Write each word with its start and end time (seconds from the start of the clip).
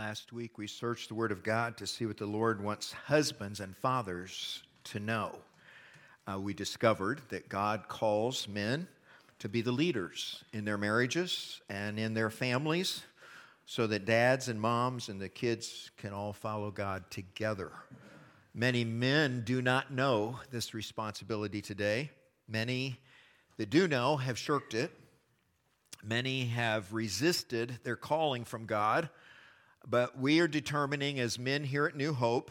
Last 0.00 0.32
week 0.32 0.56
we 0.56 0.66
searched 0.66 1.08
the 1.08 1.14
Word 1.14 1.30
of 1.30 1.42
God 1.42 1.76
to 1.76 1.86
see 1.86 2.06
what 2.06 2.16
the 2.16 2.24
Lord 2.24 2.64
wants 2.64 2.90
husbands 2.90 3.60
and 3.60 3.76
fathers 3.76 4.62
to 4.84 4.98
know. 4.98 5.38
Uh, 6.26 6.40
we 6.40 6.54
discovered 6.54 7.20
that 7.28 7.50
God 7.50 7.86
calls 7.86 8.48
men 8.48 8.88
to 9.40 9.48
be 9.50 9.60
the 9.60 9.72
leaders 9.72 10.42
in 10.54 10.64
their 10.64 10.78
marriages 10.78 11.60
and 11.68 11.98
in 11.98 12.14
their 12.14 12.30
families 12.30 13.02
so 13.66 13.86
that 13.88 14.06
dads 14.06 14.48
and 14.48 14.58
moms 14.58 15.10
and 15.10 15.20
the 15.20 15.28
kids 15.28 15.90
can 15.98 16.14
all 16.14 16.32
follow 16.32 16.70
God 16.70 17.04
together. 17.10 17.70
Many 18.54 18.84
men 18.86 19.42
do 19.44 19.60
not 19.60 19.92
know 19.92 20.40
this 20.50 20.72
responsibility 20.72 21.60
today. 21.60 22.10
Many 22.48 22.98
that 23.58 23.68
do 23.68 23.86
know 23.86 24.16
have 24.16 24.38
shirked 24.38 24.72
it. 24.72 24.92
Many 26.02 26.46
have 26.46 26.90
resisted 26.94 27.80
their 27.84 27.96
calling 27.96 28.46
from 28.46 28.64
God 28.64 29.10
but 29.88 30.18
we 30.18 30.40
are 30.40 30.48
determining 30.48 31.20
as 31.20 31.38
men 31.38 31.64
here 31.64 31.86
at 31.86 31.96
New 31.96 32.12
Hope 32.12 32.50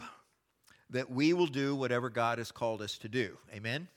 that 0.90 1.10
we 1.10 1.32
will 1.32 1.46
do 1.46 1.74
whatever 1.74 2.10
God 2.10 2.38
has 2.38 2.50
called 2.50 2.82
us 2.82 2.98
to 2.98 3.08
do. 3.08 3.36
Amen? 3.54 3.88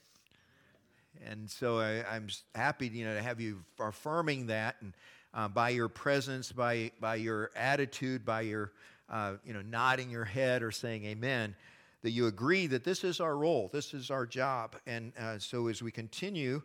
And 1.26 1.50
so 1.50 1.78
I, 1.78 2.16
am 2.16 2.28
happy 2.54 2.88
you 2.88 3.04
know, 3.04 3.14
to 3.14 3.22
have 3.22 3.40
you 3.40 3.64
affirming 3.80 4.46
that 4.46 4.76
and 4.80 4.92
uh, 5.32 5.48
by 5.48 5.70
your 5.70 5.88
presence, 5.88 6.52
by, 6.52 6.92
by 7.00 7.16
your 7.16 7.50
attitude, 7.56 8.24
by 8.24 8.42
your 8.42 8.72
uh, 9.10 9.34
you 9.44 9.52
know, 9.52 9.62
nodding 9.62 10.10
your 10.10 10.24
head 10.24 10.62
or 10.62 10.70
saying 10.70 11.04
amen, 11.04 11.54
that 12.02 12.10
you 12.10 12.26
agree 12.26 12.66
that 12.66 12.84
this 12.84 13.04
is 13.04 13.20
our 13.20 13.36
role, 13.36 13.68
this 13.72 13.94
is 13.94 14.10
our 14.10 14.26
job. 14.26 14.76
And 14.86 15.12
uh, 15.18 15.38
so 15.38 15.68
as 15.68 15.82
we 15.82 15.90
continue 15.90 16.62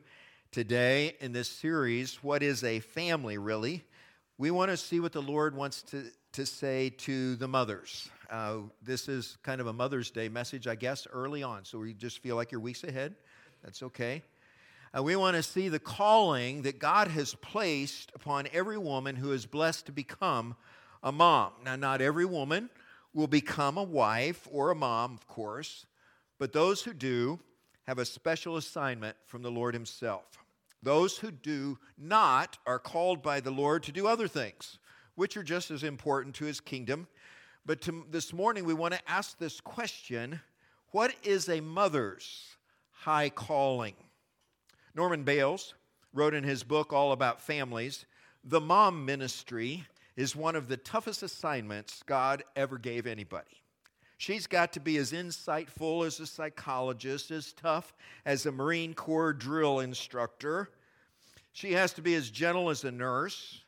today 0.51 1.15
in 1.19 1.31
this 1.31 1.49
series, 1.49 2.23
What 2.23 2.43
is 2.43 2.63
a 2.63 2.79
Family 2.79 3.37
Really? 3.37 3.83
We 4.37 4.51
want 4.51 4.71
to 4.71 4.77
see 4.77 4.99
what 4.99 5.11
the 5.11 5.21
Lord 5.21 5.55
wants 5.55 5.81
to 5.83 6.05
to 6.33 6.45
say 6.45 6.89
to 6.89 7.35
the 7.35 7.47
mothers. 7.47 8.09
Uh, 8.29 8.57
this 8.83 9.07
is 9.07 9.37
kind 9.41 9.59
of 9.59 9.67
a 9.67 9.73
Mother's 9.73 10.11
Day 10.11 10.29
message, 10.29 10.67
I 10.67 10.75
guess, 10.75 11.07
early 11.11 11.41
on. 11.41 11.65
So 11.65 11.79
we 11.79 11.93
just 11.93 12.19
feel 12.19 12.35
like 12.35 12.51
you're 12.51 12.61
weeks 12.61 12.83
ahead. 12.83 13.15
That's 13.63 13.81
okay. 13.83 14.21
Uh, 14.95 15.03
we 15.03 15.15
want 15.15 15.35
to 15.35 15.43
see 15.43 15.69
the 15.69 15.79
calling 15.79 16.63
that 16.63 16.79
God 16.79 17.07
has 17.09 17.33
placed 17.35 18.11
upon 18.13 18.47
every 18.53 18.77
woman 18.77 19.15
who 19.15 19.31
is 19.31 19.45
blessed 19.45 19.87
to 19.87 19.91
become 19.91 20.55
a 21.03 21.11
mom. 21.11 21.53
Now, 21.63 21.75
not 21.75 22.01
every 22.01 22.25
woman 22.25 22.69
will 23.13 23.27
become 23.27 23.77
a 23.77 23.83
wife 23.83 24.47
or 24.51 24.71
a 24.71 24.75
mom, 24.75 25.13
of 25.13 25.27
course, 25.27 25.85
but 26.37 26.53
those 26.53 26.83
who 26.83 26.93
do 26.93 27.39
have 27.87 27.97
a 27.97 28.05
special 28.05 28.57
assignment 28.57 29.17
from 29.25 29.41
the 29.41 29.51
Lord 29.51 29.73
Himself. 29.73 30.43
Those 30.81 31.17
who 31.17 31.31
do 31.31 31.77
not 31.97 32.57
are 32.65 32.79
called 32.79 33.21
by 33.21 33.39
the 33.39 33.51
Lord 33.51 33.83
to 33.83 33.91
do 33.91 34.07
other 34.07 34.27
things 34.27 34.77
which 35.19 35.35
are 35.35 35.43
just 35.43 35.69
as 35.69 35.83
important 35.83 36.33
to 36.33 36.45
his 36.45 36.61
kingdom. 36.61 37.05
But 37.65 37.81
to, 37.81 38.05
this 38.09 38.31
morning, 38.31 38.63
we 38.63 38.73
want 38.73 38.93
to 38.93 39.01
ask 39.05 39.37
this 39.37 39.59
question 39.59 40.39
What 40.91 41.13
is 41.23 41.49
a 41.49 41.59
mother's 41.59 42.55
high 42.91 43.27
calling? 43.27 43.95
Norman 44.95 45.23
Bales 45.23 45.73
wrote 46.13 46.33
in 46.33 46.45
his 46.45 46.63
book 46.63 46.93
all 46.93 47.11
about 47.11 47.41
families 47.41 48.05
the 48.45 48.61
mom 48.61 49.05
ministry 49.05 49.85
is 50.15 50.37
one 50.37 50.55
of 50.55 50.69
the 50.69 50.77
toughest 50.77 51.21
assignments 51.21 52.01
God 52.05 52.41
ever 52.55 52.77
gave 52.77 53.05
anybody. 53.05 53.61
She's 54.17 54.47
got 54.47 54.71
to 54.73 54.79
be 54.79 54.95
as 54.95 55.11
insightful 55.11 56.05
as 56.05 56.21
a 56.21 56.27
psychologist, 56.27 57.29
as 57.29 57.51
tough 57.51 57.93
as 58.25 58.45
a 58.45 58.53
Marine 58.53 58.93
Corps 58.93 59.33
drill 59.33 59.81
instructor. 59.81 60.69
She 61.51 61.73
has 61.73 61.91
to 61.93 62.01
be 62.01 62.15
as 62.15 62.29
gentle 62.29 62.69
as 62.69 62.85
a 62.85 62.91
nurse. 62.91 63.61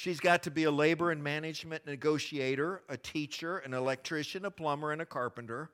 She's 0.00 0.18
got 0.18 0.44
to 0.44 0.50
be 0.50 0.64
a 0.64 0.70
labor 0.70 1.10
and 1.10 1.22
management 1.22 1.84
negotiator, 1.84 2.80
a 2.88 2.96
teacher, 2.96 3.58
an 3.58 3.74
electrician, 3.74 4.46
a 4.46 4.50
plumber, 4.50 4.92
and 4.92 5.02
a 5.02 5.04
carpenter. 5.04 5.68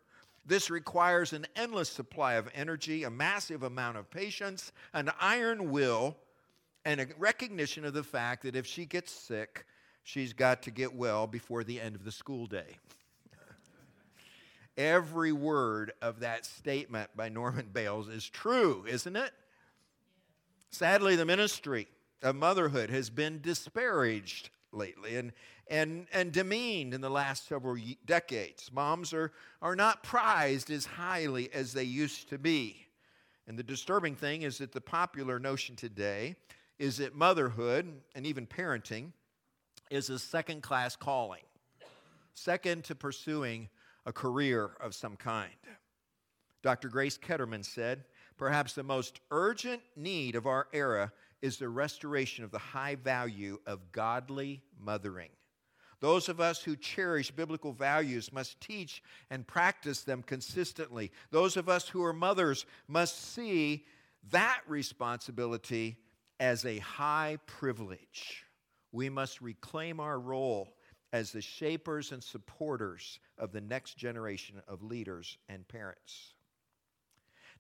This 0.45 0.69
requires 0.69 1.33
an 1.33 1.47
endless 1.55 1.89
supply 1.89 2.35
of 2.35 2.49
energy, 2.53 3.05
a 3.05 3.11
massive 3.11 3.63
amount 3.63 3.99
of 3.99 4.11
patience, 4.11 4.73
an 4.92 5.13
iron 5.20 5.70
will, 5.70 6.17
and 6.85 7.01
a 7.01 7.07
recognition 7.17 7.85
of 7.85 7.95
the 7.95 8.03
fact 8.03 8.42
that 8.42 8.57
if 8.57 8.67
she 8.67 8.85
gets 8.85 9.13
sick, 9.13 9.65
she's 10.03 10.33
got 10.33 10.61
to 10.63 10.73
get 10.73 10.92
well 10.92 11.29
before 11.29 11.63
the 11.63 11.81
end 11.81 11.95
of 11.95 12.05
the 12.05 12.11
school 12.11 12.47
day. 12.47 12.79
Every 14.77 15.31
word 15.31 15.92
of 16.03 16.19
that 16.19 16.45
statement 16.45 17.11
by 17.15 17.29
Norman 17.29 17.69
Bales 17.73 18.09
is 18.09 18.29
true, 18.29 18.86
isn't 18.89 19.15
it? 19.15 19.31
Sadly, 20.70 21.15
the 21.15 21.25
ministry 21.25 21.86
of 22.23 22.35
motherhood 22.35 22.91
has 22.91 23.11
been 23.11 23.41
disparaged 23.41 24.51
lately 24.73 25.17
and, 25.17 25.33
and, 25.69 26.07
and 26.13 26.33
demeaned 26.33 26.95
in 26.95 27.01
the 27.01 27.11
last 27.11 27.49
several 27.49 27.77
decades. 28.05 28.71
Moms 28.73 29.13
are, 29.13 29.33
are 29.63 29.77
not 29.77 30.03
prized 30.03 30.71
as 30.71 30.87
highly 30.87 31.53
as 31.53 31.73
they 31.73 31.85
used 31.85 32.29
to 32.31 32.39
be. 32.39 32.87
And 33.47 33.59
the 33.59 33.63
disturbing 33.63 34.17
thing 34.17 34.43
is 34.43 34.59
that 34.59 34.73
the 34.73 34.81
popular 34.81 35.39
notion 35.39 35.77
today 35.77 36.37
is 36.79 36.99
that 36.99 37.15
motherhood 37.15 38.01
and 38.15 38.27
even 38.27 38.47
parenting 38.47 39.13
is 39.91 40.11
a 40.11 40.19
second 40.19 40.63
class 40.63 40.97
calling, 40.97 41.43
second 42.35 42.85
to 42.85 42.95
pursuing 42.95 43.69
a 44.05 44.13
career 44.13 44.71
of 44.81 44.95
some 44.95 45.17
kind. 45.17 45.51
Dr. 46.63 46.89
Grace 46.89 47.17
Ketterman 47.17 47.65
said, 47.65 48.05
Perhaps 48.37 48.75
the 48.75 48.83
most 48.83 49.21
urgent 49.31 49.81
need 49.97 50.35
of 50.37 50.47
our 50.47 50.69
era 50.73 51.13
is 51.42 51.58
the 51.58 51.69
restoration 51.69 52.45
of 52.45 52.51
the 52.51 52.58
high 52.58 52.95
value 52.95 53.58
of 53.67 53.92
godly 53.92 54.63
mothering. 54.79 55.30
Those 56.01 56.29
of 56.29 56.41
us 56.41 56.63
who 56.63 56.77
cherish 56.77 57.30
biblical 57.30 57.73
values 57.73 58.33
must 58.33 58.61
teach 58.61 59.02
and 59.30 59.47
practice 59.47 60.02
them 60.02 60.23
consistently. 60.23 61.11
Those 61.30 61.57
of 61.57 61.69
us 61.69 61.89
who 61.89 62.05
are 62.05 62.13
mothers 62.13 62.67
must 62.86 63.33
see 63.33 63.86
that 64.30 64.61
responsibility 64.67 65.97
as 66.39 66.67
a 66.67 66.79
high 66.79 67.39
privilege. 67.47 68.45
We 68.92 69.08
must 69.08 69.41
reclaim 69.41 70.01
our 70.01 70.18
role 70.18 70.74
as 71.13 71.33
the 71.33 71.41
shapers 71.41 72.13
and 72.13 72.23
supporters 72.23 73.20
of 73.39 73.53
the 73.53 73.61
next 73.61 73.97
generation 73.97 74.61
of 74.68 74.83
leaders 74.83 75.39
and 75.48 75.67
parents. 75.67 76.35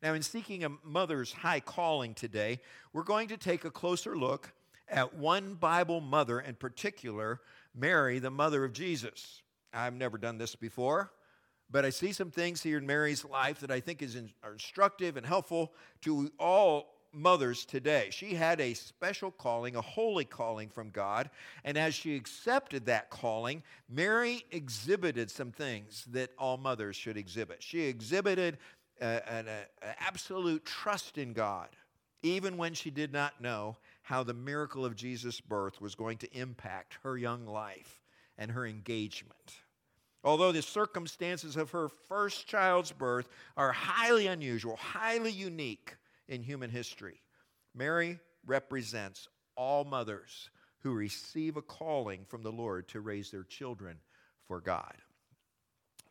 Now, 0.02 0.14
in 0.14 0.22
seeking 0.22 0.64
a 0.64 0.70
mother's 0.84 1.32
high 1.32 1.60
calling 1.60 2.14
today, 2.14 2.60
we're 2.92 3.02
going 3.02 3.28
to 3.28 3.36
take 3.36 3.64
a 3.64 3.70
closer 3.70 4.16
look 4.16 4.52
at 4.88 5.14
one 5.14 5.54
Bible 5.54 6.00
mother 6.00 6.40
in 6.40 6.54
particular, 6.54 7.40
Mary, 7.74 8.18
the 8.18 8.30
mother 8.30 8.64
of 8.64 8.72
Jesus. 8.72 9.42
I've 9.72 9.94
never 9.94 10.18
done 10.18 10.38
this 10.38 10.54
before, 10.54 11.12
but 11.70 11.84
I 11.84 11.90
see 11.90 12.12
some 12.12 12.30
things 12.30 12.62
here 12.62 12.78
in 12.78 12.86
Mary's 12.86 13.24
life 13.24 13.60
that 13.60 13.70
I 13.70 13.80
think 13.80 14.02
is 14.02 14.16
instructive 14.16 15.16
and 15.16 15.26
helpful 15.26 15.72
to 16.02 16.30
all 16.38 16.96
mothers 17.12 17.64
today. 17.64 18.08
She 18.10 18.34
had 18.34 18.60
a 18.60 18.74
special 18.74 19.30
calling, 19.30 19.74
a 19.74 19.80
holy 19.80 20.24
calling 20.24 20.68
from 20.68 20.90
God, 20.90 21.30
and 21.64 21.78
as 21.78 21.94
she 21.94 22.14
accepted 22.14 22.86
that 22.86 23.10
calling, 23.10 23.62
Mary 23.88 24.44
exhibited 24.50 25.30
some 25.30 25.50
things 25.50 26.04
that 26.10 26.30
all 26.38 26.58
mothers 26.58 26.94
should 26.94 27.16
exhibit. 27.16 27.62
She 27.62 27.82
exhibited 27.82 28.58
an 29.00 29.46
absolute 29.82 30.64
trust 30.64 31.18
in 31.18 31.32
God, 31.32 31.68
even 32.22 32.56
when 32.56 32.74
she 32.74 32.90
did 32.90 33.12
not 33.12 33.40
know 33.40 33.76
how 34.02 34.22
the 34.22 34.34
miracle 34.34 34.84
of 34.84 34.96
Jesus' 34.96 35.40
birth 35.40 35.80
was 35.80 35.94
going 35.94 36.18
to 36.18 36.38
impact 36.38 36.98
her 37.02 37.16
young 37.18 37.46
life 37.46 38.00
and 38.38 38.50
her 38.50 38.66
engagement. 38.66 39.54
Although 40.24 40.52
the 40.52 40.62
circumstances 40.62 41.56
of 41.56 41.70
her 41.70 41.88
first 42.08 42.46
child's 42.46 42.92
birth 42.92 43.28
are 43.56 43.72
highly 43.72 44.26
unusual, 44.26 44.76
highly 44.76 45.30
unique 45.30 45.96
in 46.28 46.42
human 46.42 46.70
history, 46.70 47.20
Mary 47.74 48.18
represents 48.44 49.28
all 49.56 49.84
mothers 49.84 50.50
who 50.80 50.92
receive 50.94 51.56
a 51.56 51.62
calling 51.62 52.24
from 52.24 52.42
the 52.42 52.52
Lord 52.52 52.88
to 52.88 53.00
raise 53.00 53.30
their 53.30 53.44
children 53.44 53.98
for 54.46 54.60
God. 54.60 54.94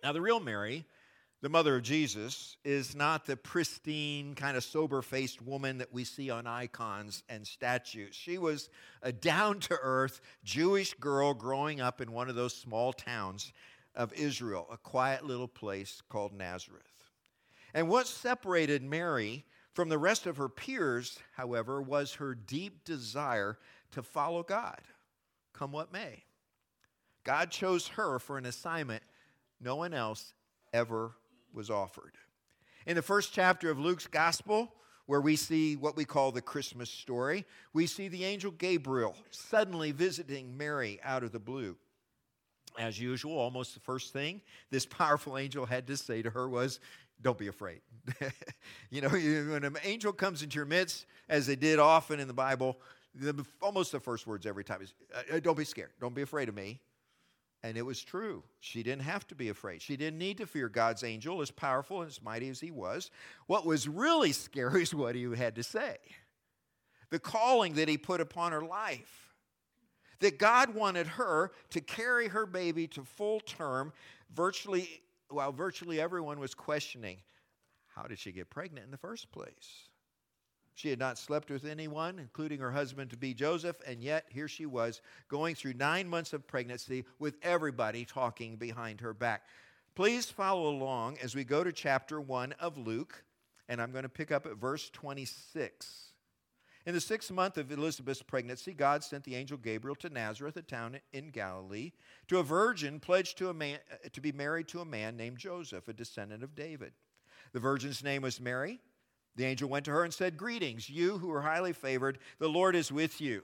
Now, 0.03 0.11
the 0.11 0.21
real 0.21 0.39
Mary 0.39 0.85
the 1.41 1.49
mother 1.49 1.75
of 1.75 1.83
Jesus, 1.83 2.57
is 2.63 2.95
not 2.95 3.25
the 3.25 3.37
pristine, 3.37 4.35
kind 4.35 4.57
of 4.57 4.63
sober 4.63 5.01
faced 5.01 5.41
woman 5.41 5.77
that 5.77 5.93
we 5.93 6.03
see 6.03 6.29
on 6.29 6.47
icons 6.47 7.23
and 7.29 7.45
statues. 7.45 8.15
She 8.15 8.37
was 8.37 8.69
a 9.01 9.11
down 9.11 9.59
to 9.61 9.77
earth 9.81 10.21
Jewish 10.43 10.93
girl 10.95 11.33
growing 11.33 11.81
up 11.81 12.01
in 12.01 12.11
one 12.11 12.29
of 12.29 12.35
those 12.35 12.55
small 12.55 12.93
towns 12.93 13.51
of 13.93 14.13
Israel, 14.13 14.67
a 14.71 14.77
quiet 14.77 15.25
little 15.25 15.47
place 15.47 16.01
called 16.09 16.33
Nazareth. 16.33 16.83
And 17.73 17.89
what 17.89 18.07
separated 18.07 18.81
Mary 18.81 19.45
from 19.73 19.89
the 19.89 19.97
rest 19.97 20.25
of 20.25 20.38
her 20.38 20.49
peers, 20.49 21.19
however, 21.33 21.81
was 21.81 22.13
her 22.13 22.33
deep 22.33 22.85
desire 22.85 23.57
to 23.91 24.01
follow 24.01 24.41
God, 24.41 24.81
come 25.53 25.73
what 25.73 25.91
may. 25.91 26.23
God 27.25 27.51
chose 27.51 27.89
her 27.89 28.19
for 28.19 28.38
an 28.38 28.45
assignment 28.45 29.03
no 29.59 29.75
one 29.75 29.93
else 29.93 30.33
ever 30.73 31.15
was 31.55 31.69
offered. 31.69 32.13
In 32.85 32.95
the 32.95 33.01
first 33.01 33.33
chapter 33.33 33.71
of 33.71 33.79
Luke's 33.79 34.07
gospel, 34.07 34.73
where 35.07 35.21
we 35.21 35.35
see 35.35 35.75
what 35.75 35.95
we 35.95 36.05
call 36.05 36.31
the 36.31 36.41
Christmas 36.41 36.89
story, 36.89 37.45
we 37.73 37.87
see 37.87 38.07
the 38.07 38.25
angel 38.25 38.51
Gabriel 38.51 39.15
suddenly 39.31 39.91
visiting 39.91 40.57
Mary 40.57 40.99
out 41.03 41.23
of 41.23 41.31
the 41.31 41.39
blue. 41.39 41.75
As 42.77 42.99
usual, 42.99 43.37
almost 43.37 43.73
the 43.73 43.79
first 43.79 44.11
thing 44.11 44.41
this 44.69 44.85
powerful 44.85 45.37
angel 45.37 45.65
had 45.65 45.87
to 45.87 45.95
say 45.95 46.21
to 46.21 46.29
her 46.29 46.49
was, 46.49 46.79
Don't 47.21 47.37
be 47.37 47.47
afraid. 47.47 47.81
you 48.89 49.01
know, 49.01 49.09
when 49.09 49.63
an 49.63 49.77
angel 49.83 50.11
comes 50.11 50.43
into 50.43 50.55
your 50.55 50.65
midst, 50.65 51.05
as 51.29 51.47
they 51.47 51.55
did 51.55 51.79
often 51.79 52.19
in 52.19 52.27
the 52.27 52.33
Bible, 52.33 52.77
the, 53.13 53.45
almost 53.61 53.91
the 53.93 53.99
first 53.99 54.27
words 54.27 54.45
every 54.45 54.63
time 54.63 54.81
is, 54.81 54.93
uh, 55.13 55.35
uh, 55.35 55.39
Don't 55.39 55.57
be 55.57 55.63
scared. 55.63 55.91
Don't 56.01 56.13
be 56.13 56.23
afraid 56.23 56.49
of 56.49 56.55
me. 56.55 56.81
And 57.65 57.79
it 57.79 57.81
was 57.81 58.03
true. 58.03 58.44
She 58.59 58.83
didn't 58.83 59.01
have 59.01 59.25
to 59.25 59.33
be 59.33 59.50
afraid. 59.50 59.81
She 59.81 59.97
didn't 59.97 60.19
need 60.19 60.38
to 60.38 60.45
fear 60.45 60.69
God's 60.69 61.03
angel, 61.03 61.41
as 61.41 61.50
powerful 61.50 62.01
and 62.01 62.07
as 62.07 62.21
mighty 62.21 62.47
as 62.47 62.59
he 62.59 62.69
was. 62.69 63.09
What 63.47 63.65
was 63.65 63.88
really 63.88 64.31
scary 64.33 64.83
is 64.83 64.94
what 64.94 65.15
he 65.15 65.23
had 65.35 65.56
to 65.56 65.63
say 65.63 65.97
the 67.09 67.17
calling 67.17 67.73
that 67.73 67.89
he 67.89 67.97
put 67.97 68.21
upon 68.21 68.51
her 68.51 68.62
life 68.62 69.33
that 70.19 70.38
God 70.38 70.75
wanted 70.75 71.07
her 71.07 71.51
to 71.71 71.81
carry 71.81 72.27
her 72.27 72.45
baby 72.45 72.85
to 72.89 73.03
full 73.03 73.39
term, 73.39 73.94
virtually, 74.31 75.01
while 75.29 75.51
virtually 75.51 76.00
everyone 76.00 76.39
was 76.39 76.53
questioning 76.53 77.17
how 77.95 78.03
did 78.03 78.19
she 78.19 78.31
get 78.31 78.51
pregnant 78.51 78.85
in 78.85 78.91
the 78.91 78.97
first 78.97 79.31
place? 79.31 79.89
She 80.75 80.89
had 80.89 81.00
not 81.00 81.18
slept 81.18 81.50
with 81.50 81.66
anyone, 81.66 82.19
including 82.19 82.60
her 82.60 82.72
husband 82.72 83.10
to 83.12 83.18
be 83.18 83.33
Joseph, 83.33 83.77
and 83.88 84.04
yet 84.04 84.25
here 84.30 84.50
she 84.50 84.66
was 84.66 85.01
going 85.30 85.56
through 85.56 85.74
nine 85.74 86.07
months 86.07 86.33
of 86.33 86.45
pregnancy 86.45 87.06
with 87.18 87.38
everybody 87.42 88.04
talking 88.04 88.57
behind 88.57 89.00
her 89.00 89.13
back. 89.13 89.44
Please 89.95 90.30
follow 90.30 90.69
along 90.69 91.18
as 91.24 91.33
we 91.33 91.45
go 91.45 91.63
to 91.63 91.72
chapter 91.72 92.19
1 92.19 92.56
of 92.60 92.77
Luke, 92.77 93.24
and 93.69 93.81
I'm 93.81 93.94
going 93.94 94.04
to 94.04 94.10
pick 94.10 94.33
up 94.33 94.45
at 94.45 94.57
verse 94.57 94.89
26. 94.89 96.12
In 96.86 96.94
the 96.94 97.01
sixth 97.01 97.31
month 97.31 97.57
of 97.57 97.72
Elizabeth's 97.72 98.22
pregnancy, 98.22 98.74
God 98.74 99.01
sent 99.01 99.24
the 99.24 99.36
angel 99.36 99.57
Gabriel 99.57 99.95
to 99.95 100.10
Nazareth, 100.10 100.57
a 100.57 100.62
town 100.62 101.00
in 101.13 101.31
Galilee, 101.31 101.94
to 102.27 102.39
a 102.39 102.44
virgin 102.44 103.00
pledged 103.00 103.38
to, 103.38 103.48
a 103.48 103.54
man, 103.54 103.80
to 104.12 104.19
be 104.22 104.33
married 104.33 104.68
to 104.68 104.81
a 104.81 104.86
man 104.86 105.16
named 105.16 105.38
Joseph, 105.38 105.88
a 105.88 105.94
descendant 105.94 106.44
of 106.44 106.54
David. 106.54 106.92
The 107.54 107.60
virgin's 107.62 108.04
name 108.04 108.22
was 108.22 108.42
Mary. 108.42 108.81
The 109.35 109.45
angel 109.45 109.69
went 109.69 109.85
to 109.85 109.91
her 109.91 110.03
and 110.03 110.13
said, 110.13 110.37
Greetings, 110.37 110.89
you 110.89 111.17
who 111.17 111.31
are 111.31 111.41
highly 111.41 111.73
favored, 111.73 112.19
the 112.39 112.49
Lord 112.49 112.75
is 112.75 112.91
with 112.91 113.19
you. 113.19 113.43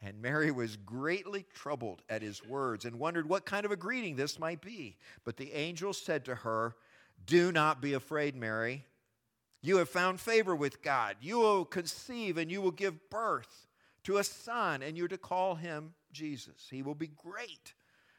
And 0.00 0.20
Mary 0.20 0.50
was 0.50 0.76
greatly 0.76 1.46
troubled 1.54 2.02
at 2.08 2.22
his 2.22 2.44
words 2.44 2.84
and 2.84 2.98
wondered 2.98 3.28
what 3.28 3.46
kind 3.46 3.64
of 3.64 3.72
a 3.72 3.76
greeting 3.76 4.16
this 4.16 4.38
might 4.38 4.60
be. 4.60 4.96
But 5.24 5.36
the 5.36 5.52
angel 5.52 5.92
said 5.92 6.24
to 6.26 6.34
her, 6.34 6.76
Do 7.26 7.50
not 7.50 7.80
be 7.80 7.94
afraid, 7.94 8.36
Mary. 8.36 8.84
You 9.62 9.78
have 9.78 9.88
found 9.88 10.20
favor 10.20 10.54
with 10.54 10.82
God. 10.82 11.16
You 11.22 11.38
will 11.38 11.64
conceive 11.64 12.36
and 12.36 12.50
you 12.50 12.60
will 12.60 12.70
give 12.70 13.08
birth 13.08 13.66
to 14.02 14.18
a 14.18 14.24
son, 14.24 14.82
and 14.82 14.98
you're 14.98 15.08
to 15.08 15.16
call 15.16 15.54
him 15.54 15.94
Jesus. 16.12 16.68
He 16.70 16.82
will 16.82 16.94
be 16.94 17.06
great 17.06 17.72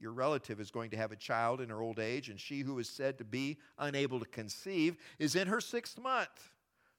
your 0.00 0.12
relative, 0.12 0.60
is 0.60 0.70
going 0.70 0.90
to 0.90 0.96
have 0.96 1.12
a 1.12 1.16
child 1.16 1.60
in 1.60 1.68
her 1.68 1.82
old 1.82 1.98
age, 1.98 2.28
and 2.28 2.40
she 2.40 2.60
who 2.60 2.78
is 2.78 2.88
said 2.88 3.18
to 3.18 3.24
be 3.24 3.58
unable 3.78 4.18
to 4.20 4.26
conceive 4.26 4.96
is 5.18 5.36
in 5.36 5.48
her 5.48 5.60
sixth 5.60 5.98
month. 5.98 6.52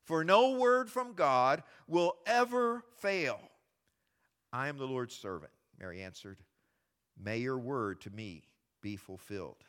For 0.04 0.24
no 0.24 0.52
word 0.52 0.90
from 0.90 1.14
God 1.14 1.64
will 1.88 2.16
ever 2.26 2.84
fail. 3.00 3.40
I 4.52 4.68
am 4.68 4.78
the 4.78 4.88
Lord's 4.88 5.16
servant, 5.16 5.52
Mary 5.80 6.02
answered. 6.02 6.38
May 7.22 7.38
your 7.38 7.58
word 7.58 8.02
to 8.02 8.10
me 8.10 8.44
be 8.82 8.96
fulfilled 8.96 9.64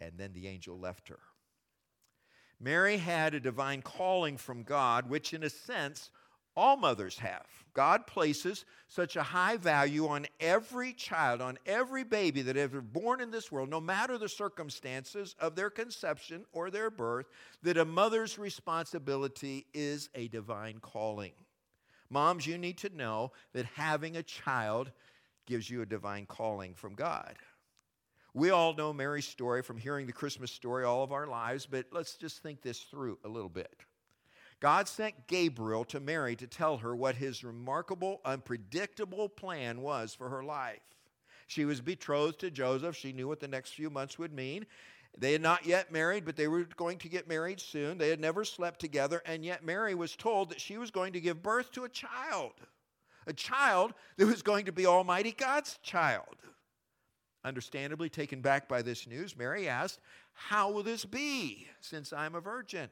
and 0.00 0.12
then 0.16 0.32
the 0.32 0.46
angel 0.46 0.78
left 0.78 1.08
her. 1.08 1.18
Mary 2.58 2.96
had 2.96 3.34
a 3.34 3.40
divine 3.40 3.82
calling 3.82 4.36
from 4.36 4.62
God, 4.62 5.10
which 5.10 5.34
in 5.34 5.42
a 5.42 5.50
sense 5.50 6.10
all 6.56 6.76
mothers 6.76 7.18
have. 7.18 7.46
God 7.74 8.06
places 8.06 8.64
such 8.88 9.16
a 9.16 9.22
high 9.22 9.58
value 9.58 10.06
on 10.08 10.26
every 10.40 10.94
child, 10.94 11.42
on 11.42 11.58
every 11.66 12.04
baby 12.04 12.40
that 12.42 12.56
ever 12.56 12.80
born 12.80 13.20
in 13.20 13.30
this 13.30 13.52
world, 13.52 13.68
no 13.68 13.80
matter 13.80 14.16
the 14.16 14.28
circumstances 14.28 15.34
of 15.38 15.54
their 15.54 15.68
conception 15.68 16.46
or 16.52 16.70
their 16.70 16.90
birth, 16.90 17.26
that 17.62 17.76
a 17.76 17.84
mother's 17.84 18.38
responsibility 18.38 19.66
is 19.74 20.08
a 20.14 20.28
divine 20.28 20.78
calling. 20.80 21.32
Moms, 22.08 22.46
you 22.46 22.56
need 22.56 22.78
to 22.78 22.96
know 22.96 23.32
that 23.52 23.66
having 23.66 24.16
a 24.16 24.22
child 24.22 24.90
gives 25.46 25.68
you 25.68 25.82
a 25.82 25.86
divine 25.86 26.24
calling 26.24 26.74
from 26.74 26.94
God. 26.94 27.34
We 28.32 28.50
all 28.50 28.74
know 28.74 28.92
Mary's 28.92 29.26
story 29.26 29.62
from 29.62 29.78
hearing 29.78 30.06
the 30.06 30.12
Christmas 30.12 30.52
story 30.52 30.84
all 30.84 31.02
of 31.02 31.12
our 31.12 31.26
lives, 31.26 31.66
but 31.66 31.86
let's 31.92 32.16
just 32.16 32.42
think 32.42 32.62
this 32.62 32.80
through 32.80 33.18
a 33.24 33.28
little 33.28 33.48
bit. 33.48 33.84
God 34.60 34.88
sent 34.88 35.26
Gabriel 35.26 35.84
to 35.86 36.00
Mary 36.00 36.34
to 36.36 36.46
tell 36.46 36.78
her 36.78 36.96
what 36.96 37.16
his 37.16 37.44
remarkable, 37.44 38.20
unpredictable 38.24 39.28
plan 39.28 39.82
was 39.82 40.14
for 40.14 40.30
her 40.30 40.42
life. 40.42 40.80
She 41.46 41.64
was 41.64 41.80
betrothed 41.80 42.40
to 42.40 42.50
Joseph. 42.50 42.96
She 42.96 43.12
knew 43.12 43.28
what 43.28 43.40
the 43.40 43.48
next 43.48 43.72
few 43.72 43.90
months 43.90 44.18
would 44.18 44.32
mean. 44.32 44.66
They 45.18 45.32
had 45.32 45.42
not 45.42 45.64
yet 45.64 45.92
married, 45.92 46.24
but 46.24 46.36
they 46.36 46.48
were 46.48 46.64
going 46.76 46.98
to 46.98 47.08
get 47.08 47.28
married 47.28 47.60
soon. 47.60 47.98
They 47.98 48.10
had 48.10 48.20
never 48.20 48.44
slept 48.44 48.80
together, 48.80 49.22
and 49.24 49.44
yet 49.44 49.64
Mary 49.64 49.94
was 49.94 50.16
told 50.16 50.50
that 50.50 50.60
she 50.60 50.76
was 50.76 50.90
going 50.90 51.12
to 51.14 51.20
give 51.20 51.42
birth 51.42 51.70
to 51.72 51.84
a 51.84 51.88
child, 51.88 52.52
a 53.26 53.32
child 53.32 53.94
that 54.16 54.26
was 54.26 54.42
going 54.42 54.66
to 54.66 54.72
be 54.72 54.86
Almighty 54.86 55.32
God's 55.32 55.78
child. 55.82 56.36
Understandably 57.44 58.08
taken 58.08 58.40
back 58.40 58.68
by 58.68 58.82
this 58.82 59.06
news, 59.06 59.36
Mary 59.36 59.68
asked, 59.68 60.00
How 60.34 60.70
will 60.70 60.82
this 60.82 61.04
be 61.04 61.68
since 61.80 62.12
I'm 62.12 62.34
a 62.34 62.40
virgin? 62.40 62.90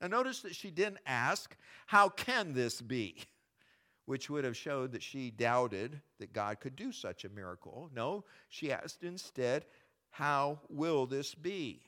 Now, 0.00 0.08
notice 0.08 0.40
that 0.40 0.54
she 0.54 0.70
didn't 0.70 0.98
ask, 1.06 1.56
How 1.86 2.08
can 2.08 2.52
this 2.52 2.80
be? 2.80 3.16
Which 4.06 4.30
would 4.30 4.44
have 4.44 4.56
showed 4.56 4.92
that 4.92 5.02
she 5.02 5.30
doubted 5.30 6.00
that 6.18 6.32
God 6.32 6.60
could 6.60 6.76
do 6.76 6.92
such 6.92 7.24
a 7.24 7.28
miracle. 7.28 7.90
No, 7.94 8.24
she 8.48 8.72
asked 8.72 9.02
instead, 9.02 9.66
How 10.10 10.60
will 10.68 11.06
this 11.06 11.34
be? 11.34 11.82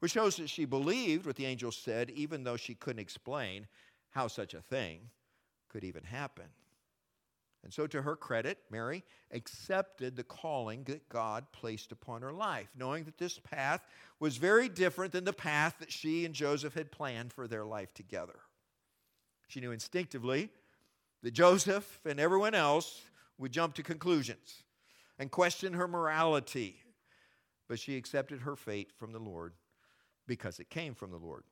Which 0.00 0.12
shows 0.12 0.36
that 0.36 0.48
she 0.48 0.64
believed 0.64 1.26
what 1.26 1.36
the 1.36 1.46
angel 1.46 1.72
said, 1.72 2.10
even 2.10 2.44
though 2.44 2.56
she 2.56 2.74
couldn't 2.74 3.00
explain 3.00 3.66
how 4.10 4.28
such 4.28 4.54
a 4.54 4.62
thing 4.62 5.00
could 5.68 5.84
even 5.84 6.04
happen. 6.04 6.46
And 7.64 7.72
so, 7.74 7.86
to 7.88 8.02
her 8.02 8.14
credit, 8.14 8.58
Mary 8.70 9.04
accepted 9.32 10.16
the 10.16 10.24
calling 10.24 10.84
that 10.84 11.08
God 11.08 11.44
placed 11.52 11.90
upon 11.90 12.22
her 12.22 12.32
life, 12.32 12.68
knowing 12.76 13.04
that 13.04 13.18
this 13.18 13.38
path 13.38 13.82
was 14.20 14.36
very 14.36 14.68
different 14.68 15.12
than 15.12 15.24
the 15.24 15.32
path 15.32 15.76
that 15.78 15.92
she 15.92 16.24
and 16.24 16.34
Joseph 16.34 16.74
had 16.74 16.90
planned 16.90 17.32
for 17.32 17.46
their 17.46 17.64
life 17.64 17.94
together. 17.94 18.40
She 19.48 19.60
knew 19.60 19.72
instinctively 19.72 20.50
that 21.22 21.32
Joseph 21.32 22.00
and 22.04 22.18
everyone 22.20 22.54
else 22.54 23.02
would 23.38 23.52
jump 23.52 23.74
to 23.74 23.82
conclusions 23.82 24.62
and 25.18 25.30
question 25.30 25.74
her 25.74 25.88
morality, 25.88 26.80
but 27.68 27.78
she 27.78 27.96
accepted 27.96 28.40
her 28.40 28.56
fate 28.56 28.90
from 28.98 29.12
the 29.12 29.18
Lord 29.18 29.54
because 30.26 30.58
it 30.58 30.68
came 30.68 30.94
from 30.94 31.10
the 31.10 31.16
Lord. 31.16 31.44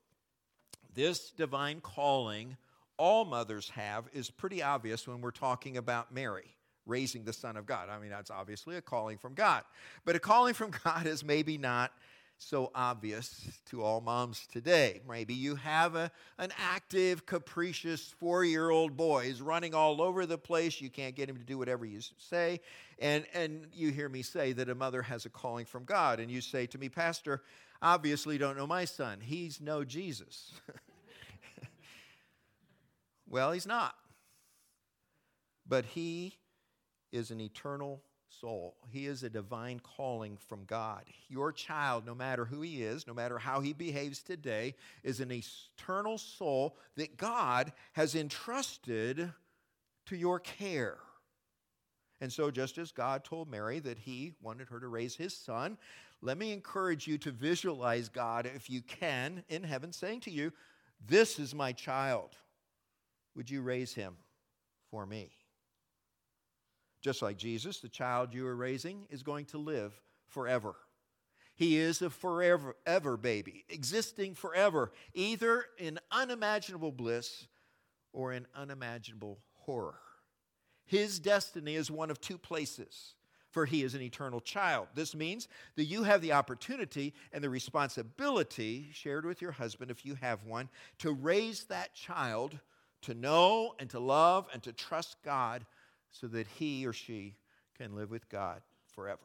This 0.95 1.31
divine 1.31 1.81
calling 1.81 2.57
all 2.97 3.25
mothers 3.25 3.71
have 3.71 4.09
is 4.13 4.31
pretty 4.31 4.63
obvious 4.63 5.07
when 5.07 5.21
we're 5.21 5.31
talking 5.31 5.77
about 5.77 6.13
Mary 6.13 6.57
raising 6.87 7.25
the 7.25 7.33
Son 7.33 7.57
of 7.57 7.67
God. 7.67 7.89
I 7.89 7.99
mean, 7.99 8.11
that's 8.11 8.31
obviously 8.31 8.77
a 8.77 8.81
calling 8.81 9.19
from 9.19 9.35
God. 9.35 9.65
But 10.05 10.17
a 10.17 10.21
calling 10.21 10.55
from 10.55 10.71
God 10.85 11.07
is 11.07 11.25
maybe 11.25 11.59
not 11.59 11.93
so 12.39 12.71
obvious 12.75 13.49
to 13.71 13.83
all 13.83 14.01
moms 14.01 14.47
today. 14.47 15.01
Maybe 15.09 15.35
you 15.35 15.57
have 15.57 15.95
a, 15.95 16.11
an 16.39 16.53
active, 16.59 17.27
capricious 17.27 18.15
four 18.19 18.45
year 18.45 18.71
old 18.71 18.97
boy. 18.97 19.25
He's 19.25 19.41
running 19.41 19.75
all 19.75 20.03
over 20.03 20.27
the 20.27 20.39
place. 20.39 20.81
You 20.81 20.91
can't 20.91 21.15
get 21.15 21.29
him 21.29 21.37
to 21.37 21.45
do 21.45 21.59
whatever 21.59 21.85
you 21.85 22.01
say. 22.19 22.61
And, 22.99 23.25
and 23.35 23.67
you 23.73 23.91
hear 23.91 24.09
me 24.09 24.23
say 24.23 24.53
that 24.53 24.69
a 24.69 24.75
mother 24.75 25.03
has 25.03 25.25
a 25.25 25.31
calling 25.31 25.67
from 25.67 25.85
God. 25.85 26.21
And 26.21 26.31
you 26.31 26.41
say 26.41 26.67
to 26.67 26.79
me, 26.79 26.89
Pastor, 26.89 27.43
obviously 27.81 28.39
don't 28.39 28.57
know 28.57 28.67
my 28.67 28.85
son. 28.85 29.19
He's 29.21 29.61
no 29.61 29.85
Jesus. 29.85 30.53
Well, 33.29 33.53
he's 33.53 33.67
not. 33.67 33.95
But 35.67 35.85
he 35.85 36.39
is 37.13 37.31
an 37.31 37.41
eternal 37.41 38.03
soul. 38.41 38.77
He 38.89 39.07
is 39.07 39.23
a 39.23 39.31
divine 39.31 39.81
calling 39.81 40.37
from 40.37 40.65
God. 40.65 41.05
Your 41.29 41.53
child, 41.53 42.07
no 42.07 42.15
matter 42.15 42.45
who 42.45 42.63
he 42.63 42.83
is, 42.83 43.07
no 43.07 43.15
matter 43.15 43.39
how 43.39 43.61
he 43.61 43.73
behaves 43.73 44.23
today, 44.23 44.75
is 45.03 45.21
an 45.21 45.33
eternal 45.33 46.19
soul 46.19 46.77
that 46.97 47.17
God 47.17 47.73
has 47.93 48.15
entrusted 48.15 49.33
to 50.07 50.17
your 50.17 50.41
care. 50.41 50.99
And 52.21 52.33
so, 52.33 52.51
just 52.51 52.79
as 52.79 52.93
God 52.93 53.25
told 53.25 53.51
Mary 53.51 53.79
that 53.81 53.99
he 53.99 54.33
wanted 54.41 54.69
her 54.69 54.81
to 54.81 54.89
raise 54.89 55.17
his 55.17 55.37
son, 55.37 55.77
let 56.23 56.39
me 56.39 56.53
encourage 56.53 57.07
you 57.07 57.19
to 57.19 57.31
visualize 57.31 58.09
God, 58.09 58.51
if 58.55 58.71
you 58.71 58.81
can, 58.81 59.45
in 59.49 59.63
heaven, 59.63 59.93
saying 59.93 60.21
to 60.21 60.31
you, 60.31 60.53
This 61.07 61.39
is 61.39 61.55
my 61.55 61.73
child. 61.73 62.31
Would 63.35 63.51
you 63.51 63.61
raise 63.61 63.93
him 63.93 64.17
for 64.91 65.05
me? 65.05 65.36
Just 67.07 67.23
like 67.23 67.37
Jesus, 67.37 67.79
the 67.79 67.89
child 67.89 68.35
you 68.35 68.45
are 68.49 68.57
raising 68.57 69.07
is 69.11 69.23
going 69.23 69.45
to 69.45 69.59
live 69.59 69.93
forever. 70.27 70.75
He 71.55 71.77
is 71.77 72.03
a 72.03 72.11
forever 72.11 72.75
ever 72.85 73.17
baby, 73.17 73.65
existing 73.69 74.35
forever, 74.35 74.91
either 75.15 75.67
in 75.79 76.01
unimaginable 76.11 76.91
bliss 76.91 77.47
or 78.13 78.33
in 78.33 78.45
unimaginable 78.57 79.39
horror. 79.53 80.01
His 80.85 81.21
destiny 81.21 81.77
is 81.77 81.93
one 81.93 82.11
of 82.11 82.21
two 82.21 82.39
places, 82.39 83.15
for 83.53 83.67
he 83.67 83.85
is 83.85 83.95
an 83.95 84.03
eternal 84.03 84.41
child. 84.41 84.89
This 84.97 85.15
means 85.15 85.47
that 85.77 85.85
you 85.85 86.03
have 86.03 86.23
the 86.23 86.33
opportunity 86.33 87.15
and 87.33 87.45
the 87.45 87.49
responsibility, 87.49 88.89
shared 88.93 89.25
with 89.25 89.41
your 89.41 89.53
husband 89.53 89.93
if 89.93 90.05
you 90.05 90.17
have 90.17 90.43
one, 90.43 90.69
to 90.99 91.13
raise 91.13 91.67
that 91.67 91.95
child 91.95 92.59
to 93.03 93.15
know 93.15 93.77
and 93.79 93.89
to 93.91 94.01
love 94.01 94.49
and 94.53 94.61
to 94.65 94.73
trust 94.73 95.19
God 95.25 95.65
so 96.21 96.27
that 96.29 96.47
he 96.47 96.87
or 96.87 96.93
she 96.93 97.37
can 97.77 97.95
live 97.95 98.11
with 98.11 98.29
God 98.29 98.63
forever. 98.95 99.21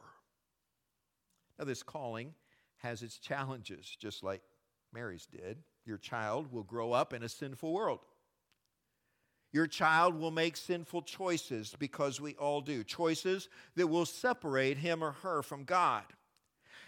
Now, 1.58 1.64
this 1.64 1.82
calling 1.82 2.34
has 2.78 3.02
its 3.02 3.18
challenges, 3.18 3.96
just 3.98 4.22
like 4.22 4.42
Mary's 4.92 5.26
did. 5.26 5.58
Your 5.84 5.98
child 5.98 6.52
will 6.52 6.62
grow 6.62 6.92
up 6.92 7.12
in 7.12 7.22
a 7.22 7.28
sinful 7.28 7.72
world. 7.72 8.00
Your 9.52 9.66
child 9.66 10.18
will 10.18 10.30
make 10.30 10.56
sinful 10.56 11.02
choices 11.02 11.74
because 11.78 12.20
we 12.20 12.34
all 12.36 12.60
do, 12.60 12.82
choices 12.82 13.48
that 13.76 13.86
will 13.86 14.06
separate 14.06 14.78
him 14.78 15.04
or 15.04 15.12
her 15.12 15.42
from 15.42 15.64
God. 15.64 16.04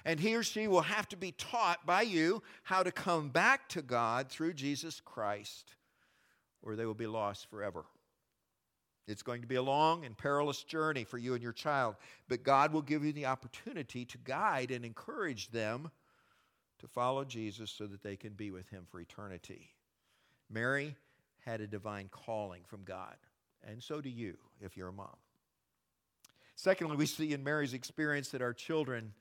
And 0.04 0.18
he 0.18 0.34
or 0.34 0.42
she 0.42 0.66
will 0.66 0.82
have 0.82 1.08
to 1.10 1.16
be 1.16 1.32
taught 1.32 1.84
by 1.86 2.02
you 2.02 2.42
how 2.62 2.82
to 2.82 2.92
come 2.92 3.30
back 3.30 3.68
to 3.70 3.82
God 3.82 4.28
through 4.28 4.54
Jesus 4.54 5.00
Christ, 5.00 5.74
or 6.62 6.76
they 6.76 6.86
will 6.86 6.94
be 6.94 7.06
lost 7.06 7.48
forever. 7.50 7.84
It's 9.06 9.22
going 9.22 9.42
to 9.42 9.46
be 9.46 9.56
a 9.56 9.62
long 9.62 10.04
and 10.04 10.16
perilous 10.16 10.62
journey 10.62 11.04
for 11.04 11.18
you 11.18 11.34
and 11.34 11.42
your 11.42 11.52
child, 11.52 11.96
but 12.28 12.42
God 12.42 12.72
will 12.72 12.82
give 12.82 13.04
you 13.04 13.12
the 13.12 13.26
opportunity 13.26 14.04
to 14.06 14.18
guide 14.18 14.70
and 14.70 14.84
encourage 14.84 15.50
them 15.50 15.90
to 16.78 16.86
follow 16.86 17.24
Jesus 17.24 17.70
so 17.70 17.86
that 17.86 18.02
they 18.02 18.16
can 18.16 18.32
be 18.32 18.50
with 18.50 18.68
him 18.70 18.86
for 18.90 19.00
eternity. 19.00 19.70
Mary 20.50 20.96
had 21.44 21.60
a 21.60 21.66
divine 21.66 22.08
calling 22.10 22.62
from 22.66 22.82
God, 22.84 23.16
and 23.62 23.82
so 23.82 24.00
do 24.00 24.08
you 24.08 24.38
if 24.60 24.76
you're 24.76 24.88
a 24.88 24.92
mom. 24.92 25.16
Secondly, 26.56 26.96
we 26.96 27.06
see 27.06 27.32
in 27.32 27.44
Mary's 27.44 27.74
experience 27.74 28.30
that 28.30 28.40
our 28.40 28.54
children 28.54 29.12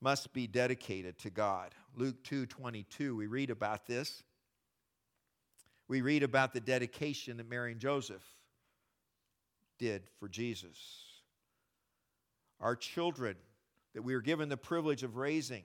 must 0.00 0.32
be 0.32 0.46
dedicated 0.46 1.16
to 1.20 1.30
God. 1.30 1.74
Luke 1.94 2.22
2:22, 2.24 3.16
we 3.16 3.26
read 3.26 3.50
about 3.50 3.86
this. 3.86 4.22
We 5.88 6.02
read 6.02 6.22
about 6.22 6.52
the 6.52 6.60
dedication 6.60 7.36
that 7.36 7.48
Mary 7.48 7.72
and 7.72 7.80
Joseph 7.80 8.24
did 9.78 10.02
for 10.18 10.28
Jesus. 10.28 10.78
Our 12.60 12.76
children 12.76 13.36
that 13.94 14.02
we 14.02 14.14
are 14.14 14.20
given 14.20 14.48
the 14.48 14.56
privilege 14.56 15.02
of 15.02 15.16
raising 15.16 15.64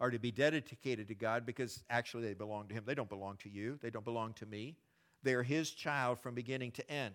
are 0.00 0.10
to 0.10 0.18
be 0.18 0.32
dedicated 0.32 1.08
to 1.08 1.14
God 1.14 1.46
because 1.46 1.84
actually 1.88 2.24
they 2.24 2.34
belong 2.34 2.66
to 2.68 2.74
Him. 2.74 2.84
They 2.86 2.94
don't 2.94 3.08
belong 3.08 3.36
to 3.38 3.48
you, 3.48 3.78
they 3.80 3.90
don't 3.90 4.04
belong 4.04 4.32
to 4.34 4.46
me. 4.46 4.76
They're 5.22 5.44
His 5.44 5.70
child 5.70 6.18
from 6.18 6.34
beginning 6.34 6.72
to 6.72 6.90
end. 6.90 7.14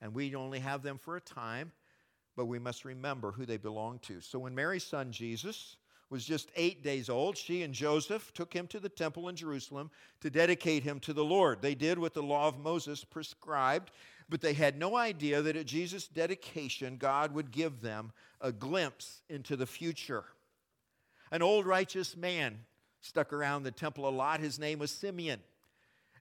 And 0.00 0.14
we 0.14 0.34
only 0.34 0.58
have 0.60 0.82
them 0.82 0.98
for 0.98 1.16
a 1.16 1.20
time, 1.20 1.72
but 2.36 2.46
we 2.46 2.58
must 2.58 2.84
remember 2.84 3.32
who 3.32 3.46
they 3.46 3.56
belong 3.56 3.98
to. 4.00 4.20
So 4.20 4.38
when 4.38 4.54
Mary's 4.54 4.84
son 4.84 5.10
Jesus 5.10 5.76
was 6.08 6.24
just 6.24 6.50
eight 6.56 6.82
days 6.82 7.08
old, 7.08 7.36
she 7.36 7.62
and 7.62 7.74
Joseph 7.74 8.32
took 8.32 8.52
him 8.52 8.66
to 8.68 8.78
the 8.78 8.88
temple 8.88 9.28
in 9.28 9.36
Jerusalem 9.36 9.90
to 10.20 10.30
dedicate 10.30 10.82
him 10.84 11.00
to 11.00 11.12
the 11.12 11.24
Lord. 11.24 11.60
They 11.60 11.74
did 11.74 11.98
what 11.98 12.14
the 12.14 12.22
law 12.22 12.46
of 12.46 12.58
Moses 12.58 13.04
prescribed, 13.04 13.90
but 14.28 14.40
they 14.40 14.54
had 14.54 14.78
no 14.78 14.96
idea 14.96 15.42
that 15.42 15.56
at 15.56 15.66
Jesus' 15.66 16.08
dedication, 16.08 16.96
God 16.96 17.32
would 17.32 17.50
give 17.50 17.80
them 17.80 18.12
a 18.40 18.52
glimpse 18.52 19.22
into 19.28 19.56
the 19.56 19.66
future. 19.66 20.24
An 21.30 21.42
old 21.42 21.66
righteous 21.66 22.16
man 22.16 22.58
stuck 23.00 23.32
around 23.32 23.62
the 23.62 23.70
temple 23.70 24.08
a 24.08 24.10
lot. 24.10 24.40
His 24.40 24.58
name 24.58 24.78
was 24.78 24.90
Simeon. 24.90 25.40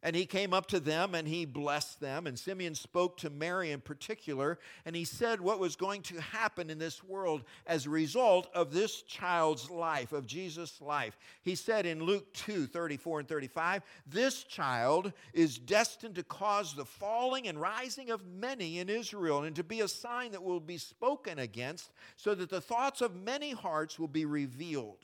And 0.05 0.15
he 0.15 0.27
came 0.27 0.53
up 0.53 0.67
to 0.67 0.79
them 0.79 1.15
and 1.15 1.27
he 1.27 1.45
blessed 1.45 1.99
them. 1.99 2.27
And 2.27 2.37
Simeon 2.37 2.75
spoke 2.75 3.17
to 3.17 3.31
Mary 3.31 3.71
in 3.71 3.81
particular, 3.81 4.59
and 4.85 4.95
he 4.95 5.03
said 5.03 5.41
what 5.41 5.59
was 5.59 5.75
going 5.75 6.03
to 6.03 6.21
happen 6.21 6.69
in 6.69 6.77
this 6.77 7.03
world 7.03 7.43
as 7.65 7.87
a 7.87 7.89
result 7.89 8.47
of 8.53 8.71
this 8.71 9.01
child's 9.01 9.67
life, 9.67 10.11
of 10.11 10.27
Jesus' 10.27 10.79
life. 10.79 11.17
He 11.41 11.55
said 11.55 11.87
in 11.87 12.03
Luke 12.03 12.31
2 12.33 12.67
34 12.67 13.21
and 13.21 13.27
35, 13.27 13.81
This 14.05 14.43
child 14.43 15.11
is 15.33 15.57
destined 15.57 16.13
to 16.15 16.23
cause 16.23 16.75
the 16.75 16.85
falling 16.85 17.47
and 17.47 17.59
rising 17.59 18.11
of 18.11 18.27
many 18.27 18.77
in 18.77 18.89
Israel, 18.89 19.43
and 19.43 19.55
to 19.55 19.63
be 19.63 19.81
a 19.81 19.87
sign 19.87 20.33
that 20.33 20.43
will 20.43 20.59
be 20.59 20.77
spoken 20.77 21.39
against, 21.39 21.91
so 22.15 22.35
that 22.35 22.51
the 22.51 22.61
thoughts 22.61 23.01
of 23.01 23.15
many 23.15 23.53
hearts 23.53 23.97
will 23.97 24.07
be 24.07 24.25
revealed, 24.25 25.03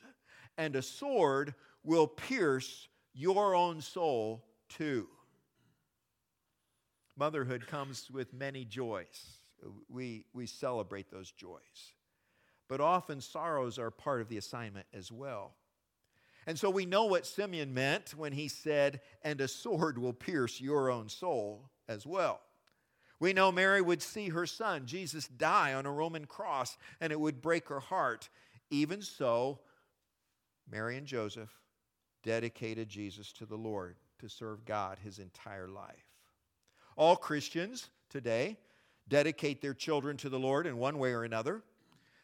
and 0.59 0.75
a 0.75 0.83
sword 0.83 1.55
will 1.83 2.05
pierce 2.05 2.87
your 3.15 3.55
own 3.55 3.81
soul 3.81 4.43
Two, 4.77 5.07
motherhood 7.17 7.67
comes 7.67 8.09
with 8.09 8.33
many 8.33 8.63
joys. 8.63 9.37
We, 9.89 10.25
we 10.33 10.45
celebrate 10.45 11.11
those 11.11 11.31
joys. 11.31 11.93
But 12.67 12.79
often 12.79 13.19
sorrows 13.19 13.77
are 13.77 13.91
part 13.91 14.21
of 14.21 14.29
the 14.29 14.37
assignment 14.37 14.85
as 14.93 15.11
well. 15.11 15.55
And 16.47 16.57
so 16.57 16.69
we 16.69 16.85
know 16.85 17.05
what 17.05 17.25
Simeon 17.25 17.73
meant 17.73 18.15
when 18.15 18.31
he 18.31 18.47
said, 18.47 19.01
and 19.23 19.39
a 19.41 19.47
sword 19.47 19.97
will 19.97 20.13
pierce 20.13 20.61
your 20.61 20.89
own 20.89 21.09
soul 21.09 21.69
as 21.87 22.05
well. 22.07 22.39
We 23.19 23.33
know 23.33 23.51
Mary 23.51 23.81
would 23.81 24.01
see 24.01 24.29
her 24.29 24.47
son, 24.47 24.87
Jesus, 24.87 25.27
die 25.27 25.73
on 25.73 25.85
a 25.85 25.91
Roman 25.91 26.25
cross, 26.25 26.77
and 26.99 27.11
it 27.11 27.19
would 27.19 27.41
break 27.41 27.67
her 27.67 27.81
heart. 27.81 28.29
Even 28.71 29.01
so, 29.01 29.59
Mary 30.71 30.97
and 30.97 31.05
Joseph 31.05 31.51
dedicated 32.23 32.89
Jesus 32.89 33.31
to 33.33 33.45
the 33.45 33.57
Lord 33.57 33.97
to 34.21 34.29
serve 34.29 34.65
God 34.65 34.97
his 35.03 35.19
entire 35.19 35.67
life. 35.67 36.05
All 36.95 37.15
Christians 37.15 37.89
today 38.09 38.57
dedicate 39.07 39.61
their 39.61 39.73
children 39.73 40.17
to 40.17 40.29
the 40.29 40.39
Lord 40.39 40.65
in 40.65 40.77
one 40.77 40.97
way 40.97 41.13
or 41.13 41.23
another 41.23 41.61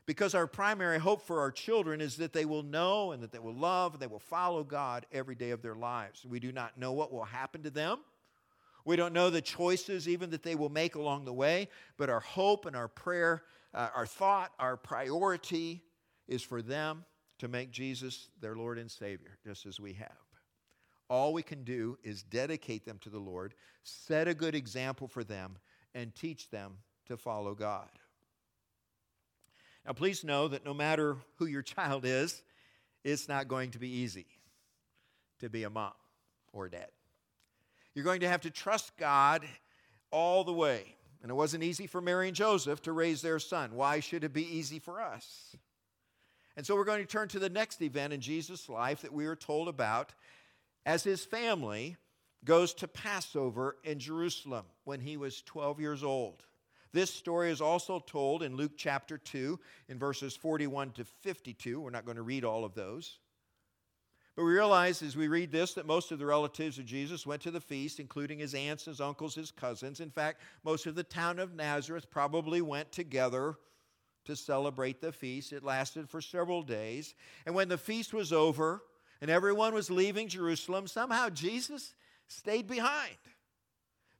because 0.05 0.33
our 0.33 0.47
primary 0.47 0.99
hope 0.99 1.21
for 1.21 1.41
our 1.41 1.51
children 1.51 1.99
is 1.99 2.15
that 2.17 2.33
they 2.33 2.45
will 2.45 2.63
know 2.63 3.11
and 3.11 3.21
that 3.21 3.31
they 3.31 3.39
will 3.39 3.53
love 3.53 3.93
and 3.93 4.01
they 4.01 4.07
will 4.07 4.19
follow 4.19 4.63
God 4.63 5.05
every 5.11 5.35
day 5.35 5.51
of 5.51 5.61
their 5.61 5.75
lives. 5.75 6.25
We 6.25 6.39
do 6.39 6.51
not 6.51 6.77
know 6.77 6.93
what 6.93 7.11
will 7.11 7.25
happen 7.25 7.61
to 7.63 7.69
them. 7.69 7.99
We 8.85 8.95
don't 8.95 9.11
know 9.11 9.29
the 9.29 9.41
choices 9.41 10.07
even 10.07 10.29
that 10.29 10.43
they 10.43 10.55
will 10.55 10.69
make 10.69 10.95
along 10.95 11.25
the 11.25 11.33
way, 11.33 11.67
but 11.97 12.09
our 12.09 12.21
hope 12.21 12.65
and 12.65 12.75
our 12.75 12.87
prayer, 12.87 13.43
uh, 13.73 13.89
our 13.93 14.05
thought, 14.05 14.53
our 14.59 14.77
priority 14.77 15.83
is 16.27 16.41
for 16.41 16.61
them 16.61 17.03
to 17.39 17.49
make 17.49 17.69
Jesus 17.69 18.29
their 18.39 18.55
Lord 18.55 18.77
and 18.77 18.89
Savior, 18.89 19.37
just 19.45 19.65
as 19.65 19.77
we 19.77 19.93
have. 19.93 20.26
All 21.09 21.33
we 21.33 21.43
can 21.43 21.63
do 21.63 21.97
is 22.03 22.23
dedicate 22.23 22.85
them 22.85 22.99
to 22.99 23.09
the 23.09 23.19
Lord, 23.19 23.53
set 23.83 24.27
a 24.27 24.33
good 24.33 24.55
example 24.55 25.07
for 25.07 25.23
them, 25.23 25.57
and 25.95 26.13
teach 26.13 26.49
them 26.49 26.77
to 27.07 27.17
follow 27.17 27.55
God. 27.55 27.89
Now, 29.85 29.93
please 29.93 30.23
know 30.23 30.49
that 30.49 30.65
no 30.65 30.73
matter 30.73 31.15
who 31.37 31.45
your 31.45 31.61
child 31.61 32.03
is, 32.05 32.43
it's 33.05 33.29
not 33.29 33.47
going 33.47 33.71
to 33.71 33.79
be 33.79 33.89
easy 33.89 34.25
to 35.39 35.49
be 35.49 35.63
a 35.63 35.69
mom 35.69 35.93
or 36.51 36.67
dad. 36.67 36.89
You're 37.95 38.03
going 38.03 38.19
to 38.19 38.27
have 38.27 38.41
to 38.41 38.51
trust 38.51 38.97
God 38.97 39.45
all 40.11 40.43
the 40.43 40.53
way. 40.53 40.93
And 41.21 41.31
it 41.31 41.35
wasn't 41.35 41.63
easy 41.63 41.87
for 41.87 42.01
Mary 42.01 42.27
and 42.27 42.35
Joseph 42.35 42.81
to 42.83 42.91
raise 42.91 43.21
their 43.21 43.39
son. 43.39 43.71
Why 43.75 44.01
should 44.01 44.23
it 44.23 44.33
be 44.33 44.43
easy 44.43 44.77
for 44.77 45.01
us? 45.01 45.55
And 46.55 46.65
so 46.65 46.75
we're 46.75 46.85
going 46.85 47.01
to 47.01 47.07
turn 47.07 47.27
to 47.29 47.39
the 47.39 47.49
next 47.49 47.81
event 47.81 48.13
in 48.13 48.19
Jesus' 48.19 48.67
life 48.69 49.01
that 49.01 49.13
we 49.13 49.25
are 49.25 49.35
told 49.35 49.67
about 49.67 50.13
as 50.87 51.03
his 51.03 51.25
family 51.25 51.97
goes 52.45 52.73
to 52.73 52.87
Passover 52.87 53.75
in 53.83 53.99
Jerusalem 53.99 54.65
when 54.85 55.01
he 55.01 55.17
was 55.17 55.41
12 55.41 55.81
years 55.81 56.01
old. 56.01 56.45
This 56.93 57.13
story 57.13 57.51
is 57.51 57.59
also 57.59 57.99
told 57.99 58.41
in 58.41 58.55
Luke 58.55 58.71
chapter 58.77 59.17
2 59.17 59.59
in 59.89 59.99
verses 59.99 60.37
41 60.37 60.91
to 60.91 61.03
52. 61.03 61.81
We're 61.81 61.89
not 61.89 62.05
going 62.05 62.15
to 62.15 62.23
read 62.23 62.45
all 62.45 62.63
of 62.63 62.73
those. 62.73 63.19
But 64.37 64.45
we 64.45 64.53
realize 64.53 65.01
as 65.01 65.17
we 65.17 65.27
read 65.27 65.51
this 65.51 65.73
that 65.73 65.85
most 65.85 66.13
of 66.13 66.19
the 66.19 66.25
relatives 66.25 66.79
of 66.79 66.85
Jesus 66.85 67.27
went 67.27 67.41
to 67.41 67.51
the 67.51 67.59
feast, 67.59 67.99
including 67.99 68.39
his 68.39 68.55
aunts, 68.55 68.85
his 68.85 69.01
uncles, 69.01 69.35
his 69.35 69.51
cousins. 69.51 69.99
In 69.99 70.09
fact, 70.09 70.41
most 70.63 70.85
of 70.85 70.95
the 70.95 71.03
town 71.03 71.37
of 71.37 71.53
Nazareth 71.53 72.09
probably 72.09 72.61
went 72.61 72.93
together 72.93 73.57
to 74.23 74.37
celebrate 74.37 75.01
the 75.01 75.11
feast. 75.11 75.51
It 75.51 75.65
lasted 75.65 76.09
for 76.09 76.21
several 76.21 76.61
days. 76.61 77.13
And 77.45 77.53
when 77.53 77.67
the 77.67 77.77
feast 77.77 78.13
was 78.13 78.31
over, 78.31 78.83
and 79.21 79.31
everyone 79.31 79.73
was 79.73 79.89
leaving 79.89 80.27
Jerusalem, 80.27 80.87
somehow 80.87 81.29
Jesus 81.29 81.93
stayed 82.27 82.67
behind 82.67 83.17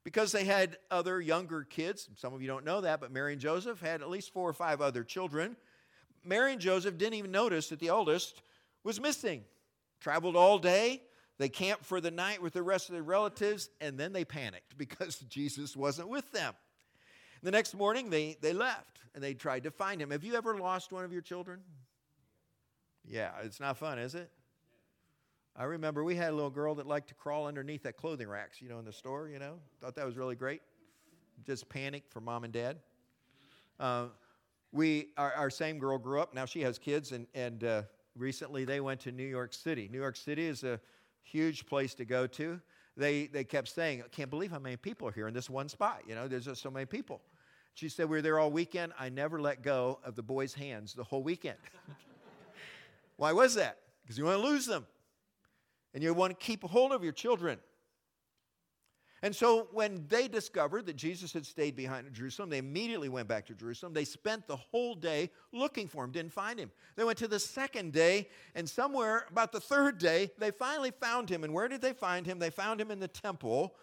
because 0.04 0.32
they 0.32 0.44
had 0.44 0.76
other 0.90 1.20
younger 1.20 1.64
kids. 1.64 2.08
Some 2.16 2.32
of 2.32 2.40
you 2.40 2.48
don't 2.48 2.64
know 2.64 2.80
that, 2.80 3.00
but 3.00 3.12
Mary 3.12 3.32
and 3.32 3.40
Joseph 3.40 3.80
had 3.80 4.00
at 4.00 4.08
least 4.08 4.32
four 4.32 4.48
or 4.48 4.54
five 4.54 4.80
other 4.80 5.04
children. 5.04 5.56
Mary 6.24 6.52
and 6.52 6.60
Joseph 6.60 6.98
didn't 6.98 7.14
even 7.14 7.30
notice 7.30 7.68
that 7.68 7.78
the 7.78 7.88
eldest 7.88 8.42
was 8.84 9.00
missing. 9.00 9.44
Traveled 10.00 10.36
all 10.36 10.58
day. 10.58 11.02
They 11.38 11.48
camped 11.48 11.84
for 11.84 12.00
the 12.00 12.10
night 12.10 12.42
with 12.42 12.52
the 12.52 12.62
rest 12.62 12.88
of 12.88 12.94
their 12.94 13.02
relatives, 13.02 13.68
and 13.80 13.98
then 13.98 14.12
they 14.12 14.24
panicked 14.24 14.76
because 14.78 15.18
Jesus 15.18 15.76
wasn't 15.76 16.08
with 16.08 16.30
them. 16.32 16.54
The 17.42 17.50
next 17.52 17.74
morning, 17.74 18.10
they, 18.10 18.36
they 18.40 18.52
left 18.52 18.98
and 19.14 19.22
they 19.22 19.34
tried 19.34 19.64
to 19.64 19.70
find 19.70 20.00
him. 20.00 20.10
Have 20.10 20.24
you 20.24 20.34
ever 20.34 20.56
lost 20.56 20.90
one 20.90 21.04
of 21.04 21.12
your 21.12 21.22
children? 21.22 21.60
Yeah, 23.04 23.30
it's 23.42 23.60
not 23.60 23.76
fun, 23.76 23.98
is 23.98 24.14
it? 24.14 24.30
I 25.60 25.64
remember 25.64 26.04
we 26.04 26.14
had 26.14 26.30
a 26.30 26.36
little 26.36 26.50
girl 26.50 26.76
that 26.76 26.86
liked 26.86 27.08
to 27.08 27.14
crawl 27.14 27.48
underneath 27.48 27.82
that 27.82 27.96
clothing 27.96 28.28
racks, 28.28 28.62
you 28.62 28.68
know, 28.68 28.78
in 28.78 28.84
the 28.84 28.92
store, 28.92 29.28
you 29.28 29.40
know. 29.40 29.54
Thought 29.80 29.96
that 29.96 30.06
was 30.06 30.16
really 30.16 30.36
great. 30.36 30.62
Just 31.44 31.68
panicked 31.68 32.12
for 32.12 32.20
mom 32.20 32.44
and 32.44 32.52
dad. 32.52 32.76
Uh, 33.80 34.04
we, 34.70 35.08
our, 35.16 35.32
our, 35.32 35.50
same 35.50 35.80
girl 35.80 35.98
grew 35.98 36.20
up. 36.20 36.32
Now 36.32 36.44
she 36.44 36.60
has 36.60 36.78
kids, 36.78 37.10
and, 37.10 37.26
and 37.34 37.64
uh, 37.64 37.82
recently 38.16 38.64
they 38.64 38.80
went 38.80 39.00
to 39.00 39.10
New 39.10 39.26
York 39.26 39.52
City. 39.52 39.88
New 39.90 39.98
York 39.98 40.14
City 40.14 40.46
is 40.46 40.62
a 40.62 40.78
huge 41.24 41.66
place 41.66 41.92
to 41.94 42.04
go 42.04 42.28
to. 42.28 42.60
They, 42.96 43.26
they 43.26 43.42
kept 43.42 43.66
saying, 43.66 44.02
I 44.04 44.08
can't 44.08 44.30
believe 44.30 44.52
how 44.52 44.60
many 44.60 44.76
people 44.76 45.08
are 45.08 45.12
here 45.12 45.26
in 45.26 45.34
this 45.34 45.50
one 45.50 45.68
spot. 45.68 46.02
You 46.06 46.14
know, 46.14 46.28
there's 46.28 46.44
just 46.44 46.62
so 46.62 46.70
many 46.70 46.86
people. 46.86 47.20
She 47.74 47.88
said, 47.88 48.08
We 48.08 48.18
were 48.18 48.22
there 48.22 48.38
all 48.38 48.52
weekend. 48.52 48.92
I 48.96 49.08
never 49.08 49.40
let 49.40 49.62
go 49.62 49.98
of 50.04 50.14
the 50.14 50.22
boys' 50.22 50.54
hands 50.54 50.94
the 50.94 51.04
whole 51.04 51.24
weekend. 51.24 51.58
Why 53.16 53.32
was 53.32 53.54
that? 53.56 53.78
Because 54.02 54.18
you 54.18 54.24
want 54.24 54.40
to 54.40 54.46
lose 54.46 54.64
them. 54.64 54.86
And 55.94 56.02
you 56.02 56.12
want 56.14 56.38
to 56.38 56.46
keep 56.46 56.62
hold 56.62 56.92
of 56.92 57.02
your 57.02 57.12
children. 57.12 57.58
And 59.20 59.34
so 59.34 59.66
when 59.72 60.04
they 60.08 60.28
discovered 60.28 60.86
that 60.86 60.94
Jesus 60.94 61.32
had 61.32 61.44
stayed 61.44 61.74
behind 61.74 62.06
in 62.06 62.14
Jerusalem, 62.14 62.50
they 62.50 62.58
immediately 62.58 63.08
went 63.08 63.26
back 63.26 63.46
to 63.46 63.54
Jerusalem. 63.54 63.92
They 63.92 64.04
spent 64.04 64.46
the 64.46 64.56
whole 64.56 64.94
day 64.94 65.30
looking 65.52 65.88
for 65.88 66.04
him, 66.04 66.12
didn't 66.12 66.32
find 66.32 66.56
him. 66.56 66.70
They 66.94 67.02
went 67.02 67.18
to 67.18 67.26
the 67.26 67.40
second 67.40 67.92
day, 67.92 68.28
and 68.54 68.68
somewhere 68.68 69.26
about 69.28 69.50
the 69.50 69.60
third 69.60 69.98
day, 69.98 70.30
they 70.38 70.52
finally 70.52 70.92
found 70.92 71.28
him. 71.28 71.42
And 71.42 71.52
where 71.52 71.66
did 71.66 71.80
they 71.80 71.94
find 71.94 72.26
him? 72.26 72.38
They 72.38 72.50
found 72.50 72.80
him 72.80 72.92
in 72.92 73.00
the 73.00 73.08
temple, 73.08 73.74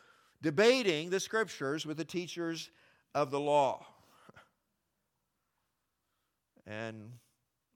debating 0.42 1.10
the 1.10 1.20
scriptures 1.20 1.86
with 1.86 1.98
the 1.98 2.06
teachers 2.06 2.70
of 3.14 3.30
the 3.30 3.40
law. 3.40 3.86
And 6.66 7.12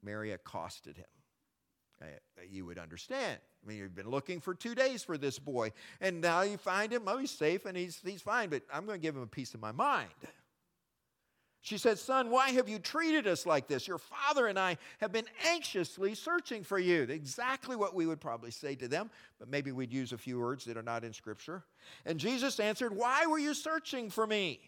Mary 0.02 0.32
accosted 0.32 0.96
him. 0.96 2.08
You 2.48 2.64
would 2.64 2.78
understand. 2.78 3.38
I 3.62 3.68
mean, 3.68 3.78
you've 3.78 3.94
been 3.94 4.08
looking 4.08 4.40
for 4.40 4.54
two 4.54 4.74
days 4.74 5.02
for 5.02 5.18
this 5.18 5.38
boy, 5.38 5.72
and 6.00 6.20
now 6.20 6.42
you 6.42 6.56
find 6.56 6.92
him. 6.92 7.02
Oh, 7.06 7.18
he's 7.18 7.30
safe 7.30 7.66
and 7.66 7.76
he's, 7.76 8.00
he's 8.04 8.22
fine, 8.22 8.48
but 8.48 8.62
I'm 8.72 8.86
going 8.86 8.98
to 8.98 9.02
give 9.02 9.14
him 9.14 9.22
a 9.22 9.26
piece 9.26 9.52
of 9.54 9.60
my 9.60 9.72
mind. 9.72 10.08
She 11.62 11.76
said, 11.76 11.98
Son, 11.98 12.30
why 12.30 12.50
have 12.50 12.70
you 12.70 12.78
treated 12.78 13.26
us 13.26 13.44
like 13.44 13.68
this? 13.68 13.86
Your 13.86 13.98
father 13.98 14.46
and 14.46 14.58
I 14.58 14.78
have 14.98 15.12
been 15.12 15.26
anxiously 15.46 16.14
searching 16.14 16.64
for 16.64 16.78
you. 16.78 17.02
Exactly 17.02 17.76
what 17.76 17.94
we 17.94 18.06
would 18.06 18.20
probably 18.20 18.50
say 18.50 18.74
to 18.76 18.88
them, 18.88 19.10
but 19.38 19.48
maybe 19.48 19.70
we'd 19.70 19.92
use 19.92 20.12
a 20.12 20.18
few 20.18 20.40
words 20.40 20.64
that 20.64 20.78
are 20.78 20.82
not 20.82 21.04
in 21.04 21.12
Scripture. 21.12 21.62
And 22.06 22.18
Jesus 22.18 22.60
answered, 22.60 22.96
Why 22.96 23.26
were 23.26 23.38
you 23.38 23.52
searching 23.52 24.08
for 24.08 24.26
me? 24.26 24.58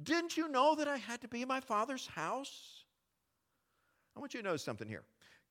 Didn't 0.00 0.36
you 0.36 0.48
know 0.48 0.76
that 0.76 0.86
I 0.86 0.98
had 0.98 1.20
to 1.22 1.28
be 1.28 1.42
in 1.42 1.48
my 1.48 1.60
father's 1.60 2.06
house? 2.06 2.84
I 4.16 4.20
want 4.20 4.32
you 4.32 4.40
to 4.40 4.48
know 4.48 4.56
something 4.56 4.86
here. 4.86 5.02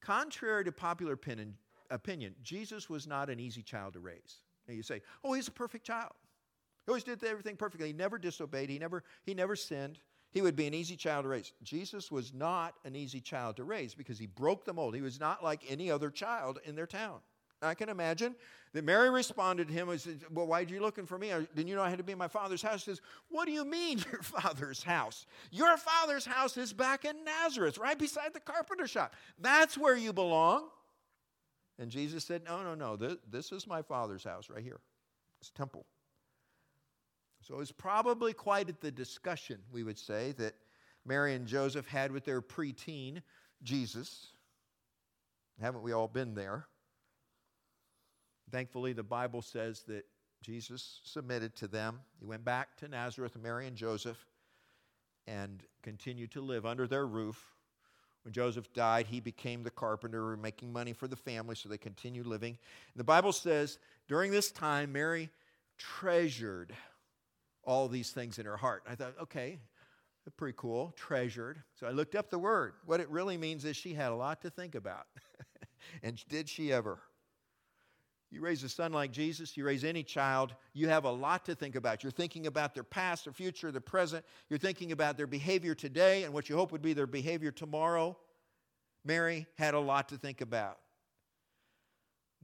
Contrary 0.02 0.64
to 0.64 0.72
popular 0.72 1.12
opinion, 1.14 1.56
opinion, 1.90 2.36
Jesus 2.42 2.90
was 2.90 3.08
not 3.08 3.30
an 3.30 3.40
easy 3.40 3.62
child 3.62 3.94
to 3.94 4.00
raise. 4.00 4.42
You 4.68 4.84
say, 4.84 5.02
oh, 5.24 5.34
he's 5.34 5.48
a 5.48 5.52
perfect 5.52 5.86
child. 5.86 6.14
He 6.86 6.92
always 6.92 7.04
did 7.04 7.24
everything 7.24 7.56
perfectly. 7.56 7.88
He 7.88 7.94
never 7.94 8.18
disobeyed. 8.18 8.70
He 8.70 8.80
never, 8.80 9.04
he 9.24 9.34
never 9.34 9.56
sinned. 9.56 10.00
He 10.32 10.42
would 10.42 10.56
be 10.56 10.68
an 10.68 10.76
easy 10.76 10.96
child 10.96 11.24
to 11.24 11.30
raise. 11.30 11.54
Jesus 11.64 12.12
was 12.12 12.34
not 12.34 12.76
an 12.86 12.96
easy 12.96 13.20
child 13.20 13.58
to 13.58 13.64
raise 13.64 13.96
because 13.96 14.20
he 14.20 14.28
broke 14.28 14.64
the 14.64 14.74
mold. 14.74 14.94
He 14.94 15.02
was 15.02 15.20
not 15.20 15.44
like 15.44 15.64
any 15.68 15.90
other 15.90 16.12
child 16.12 16.60
in 16.66 16.76
their 16.76 16.86
town. 16.86 17.20
I 17.62 17.74
can 17.74 17.90
imagine 17.90 18.36
that 18.74 18.86
Mary 18.86 19.10
responded 19.10 19.68
to 19.68 19.74
him 19.74 19.90
and 19.90 20.00
said, 20.00 20.22
Well, 20.32 20.48
why 20.48 20.62
are 20.62 20.64
you 20.64 20.80
looking 20.80 21.06
for 21.06 21.18
me? 21.18 21.30
Didn't 21.56 21.68
you 21.68 21.76
know 21.76 21.82
I 21.82 21.90
had 21.90 21.98
to 21.98 22.06
be 22.06 22.14
in 22.14 22.18
my 22.18 22.30
father's 22.30 22.62
house? 22.62 22.86
He 22.86 22.92
says, 22.92 23.02
What 23.28 23.46
do 23.46 23.52
you 23.52 23.66
mean, 23.66 23.98
your 24.12 24.22
father's 24.22 24.82
house? 24.82 25.26
Your 25.52 25.76
father's 25.76 26.26
house 26.26 26.56
is 26.56 26.72
back 26.72 27.04
in 27.04 27.26
Nazareth, 27.26 27.78
right 27.78 28.00
beside 28.00 28.34
the 28.34 28.40
carpenter 28.40 28.88
shop. 28.88 29.14
That's 29.40 29.78
where 29.78 29.98
you 29.98 30.14
belong. 30.14 30.70
And 31.80 31.90
Jesus 31.90 32.26
said, 32.26 32.44
No, 32.44 32.62
no, 32.62 32.76
no. 32.76 32.96
This, 32.98 33.16
this 33.32 33.52
is 33.52 33.66
my 33.66 33.82
Father's 33.82 34.24
house 34.24 34.50
right 34.50 34.64
here. 34.64 34.80
It's 35.40 35.50
temple. 35.50 35.86
So 37.42 37.56
it 37.56 37.58
was 37.58 37.72
probably 37.72 38.34
quite 38.34 38.68
at 38.68 38.82
the 38.82 38.92
discussion, 38.92 39.60
we 39.72 39.84
would 39.84 39.98
say, 39.98 40.34
that 40.34 40.54
Mary 41.06 41.34
and 41.34 41.48
Joseph 41.48 41.88
had 41.88 42.12
with 42.12 42.26
their 42.26 42.42
preteen 42.42 43.22
Jesus. 43.64 44.28
Haven't 45.62 45.82
we 45.82 45.94
all 45.94 46.10
been 46.10 46.36
there? 46.36 46.68
Thankfully, 48.52 48.92
the 48.92 49.04
Bible 49.04 49.42
says 49.42 49.84
that 49.88 50.04
Jesus 50.42 51.00
submitted 51.04 51.56
to 51.58 51.68
them. 51.68 52.00
He 52.20 52.26
went 52.26 52.44
back 52.44 52.76
to 52.78 52.88
Nazareth, 52.90 53.38
Mary 53.42 53.68
and 53.68 53.78
Joseph, 53.78 54.18
and 55.28 55.64
continued 55.82 56.32
to 56.32 56.42
live 56.42 56.66
under 56.66 56.88
their 56.88 57.06
roof 57.06 57.42
when 58.24 58.34
Joseph 58.34 58.72
died, 58.74 59.08
he 59.08 59.20
became 59.20 59.64
the 59.64 59.72
carpenter, 59.72 60.36
making 60.38 60.74
money 60.74 60.94
for 60.94 61.08
the 61.08 61.16
family, 61.16 61.56
so 61.56 61.70
they 61.70 61.78
continued 61.78 62.28
living. 62.28 62.58
And 62.94 63.00
the 63.00 63.04
Bible 63.04 63.32
says 63.32 63.80
during 64.08 64.32
this 64.32 64.52
time, 64.52 64.92
Mary 64.92 65.30
treasured 65.78 66.74
all 67.64 67.88
these 67.88 68.12
things 68.12 68.40
in 68.40 68.46
her 68.46 68.58
heart. 68.58 68.84
I 68.90 68.96
thought, 68.96 69.14
okay, 69.22 69.60
pretty 70.38 70.56
cool, 70.58 70.94
treasured. 70.96 71.62
So 71.80 71.88
I 71.88 71.92
looked 71.92 72.16
up 72.16 72.30
the 72.30 72.40
word. 72.40 72.74
What 72.86 73.00
it 73.00 73.10
really 73.10 73.38
means 73.38 73.66
is 73.66 73.76
she 73.76 73.94
had 73.94 74.12
a 74.12 74.16
lot 74.16 74.42
to 74.42 74.50
think 74.50 74.76
about. 74.76 75.08
and 76.04 76.24
did 76.28 76.50
she 76.50 76.72
ever? 76.72 77.00
You 78.32 78.42
raise 78.42 78.64
a 78.64 78.70
son 78.70 78.94
like 78.94 79.12
Jesus, 79.12 79.58
you 79.58 79.66
raise 79.66 79.84
any 79.84 80.04
child, 80.04 80.54
you 80.74 80.88
have 80.88 81.06
a 81.06 81.12
lot 81.12 81.46
to 81.46 81.56
think 81.56 81.76
about. 81.76 82.04
You're 82.04 82.12
thinking 82.12 82.46
about 82.46 82.76
their 82.76 82.84
past, 82.84 83.24
their 83.24 83.34
future, 83.34 83.72
their 83.72 83.82
present. 83.82 84.24
You're 84.50 84.60
thinking 84.60 84.92
about 84.92 85.18
their 85.18 85.26
behavior 85.26 85.74
today 85.74 86.24
and 86.24 86.34
what 86.34 86.48
you 86.48 86.56
hope 86.56 86.72
would 86.72 86.82
be 86.82 86.94
their 86.94 87.08
behavior 87.08 87.52
tomorrow. 87.52 88.16
Mary 89.04 89.48
had 89.58 89.74
a 89.74 89.80
lot 89.80 90.10
to 90.10 90.18
think 90.18 90.42
about. 90.42 90.78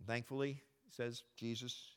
Thankfully, 0.08 0.62
says 0.90 1.24
Jesus 1.36 1.92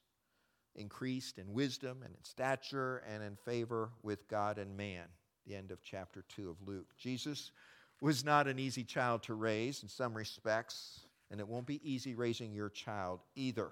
increased 0.74 1.38
in 1.38 1.53
wisdom 1.53 2.03
and 2.05 2.14
in 2.14 2.24
stature 2.24 3.03
and 3.09 3.22
in 3.22 3.37
favor 3.37 3.90
with 4.03 4.29
God 4.29 4.59
and 4.59 4.77
man. 4.77 5.05
The 5.46 5.55
end 5.55 5.70
of 5.70 5.83
chapter 5.83 6.24
2 6.29 6.51
of 6.51 6.57
Luke. 6.66 6.88
Jesus 6.98 7.53
was 8.01 8.24
not 8.24 8.46
an 8.46 8.59
easy 8.59 8.85
child 8.85 9.22
to 9.24 9.35
raise 9.35 9.83
in 9.83 9.88
some 9.88 10.14
respects 10.14 11.07
and 11.31 11.41
it 11.41 11.49
won't 11.49 11.67
be 11.67 11.81
easy 11.88 12.14
raising 12.14 12.53
your 12.53 12.69
child 12.69 13.21
either. 13.35 13.71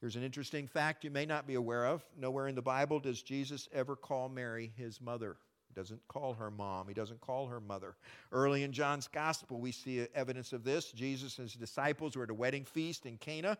Here's 0.00 0.16
an 0.16 0.22
interesting 0.22 0.66
fact 0.66 1.04
you 1.04 1.10
may 1.10 1.26
not 1.26 1.46
be 1.46 1.54
aware 1.54 1.86
of. 1.86 2.02
Nowhere 2.18 2.48
in 2.48 2.54
the 2.54 2.62
Bible 2.62 3.00
does 3.00 3.22
Jesus 3.22 3.68
ever 3.72 3.96
call 3.96 4.28
Mary 4.28 4.72
his 4.76 5.00
mother. 5.00 5.36
He 5.68 5.78
doesn't 5.78 6.00
call 6.08 6.34
her 6.34 6.50
mom. 6.50 6.88
He 6.88 6.94
doesn't 6.94 7.20
call 7.20 7.46
her 7.46 7.60
mother. 7.60 7.96
Early 8.32 8.62
in 8.62 8.72
John's 8.72 9.06
gospel, 9.06 9.60
we 9.60 9.72
see 9.72 10.06
evidence 10.14 10.52
of 10.52 10.64
this. 10.64 10.90
Jesus 10.90 11.38
and 11.38 11.48
his 11.48 11.54
disciples 11.54 12.16
were 12.16 12.24
at 12.24 12.30
a 12.30 12.34
wedding 12.34 12.64
feast 12.64 13.06
in 13.06 13.18
Cana, 13.18 13.56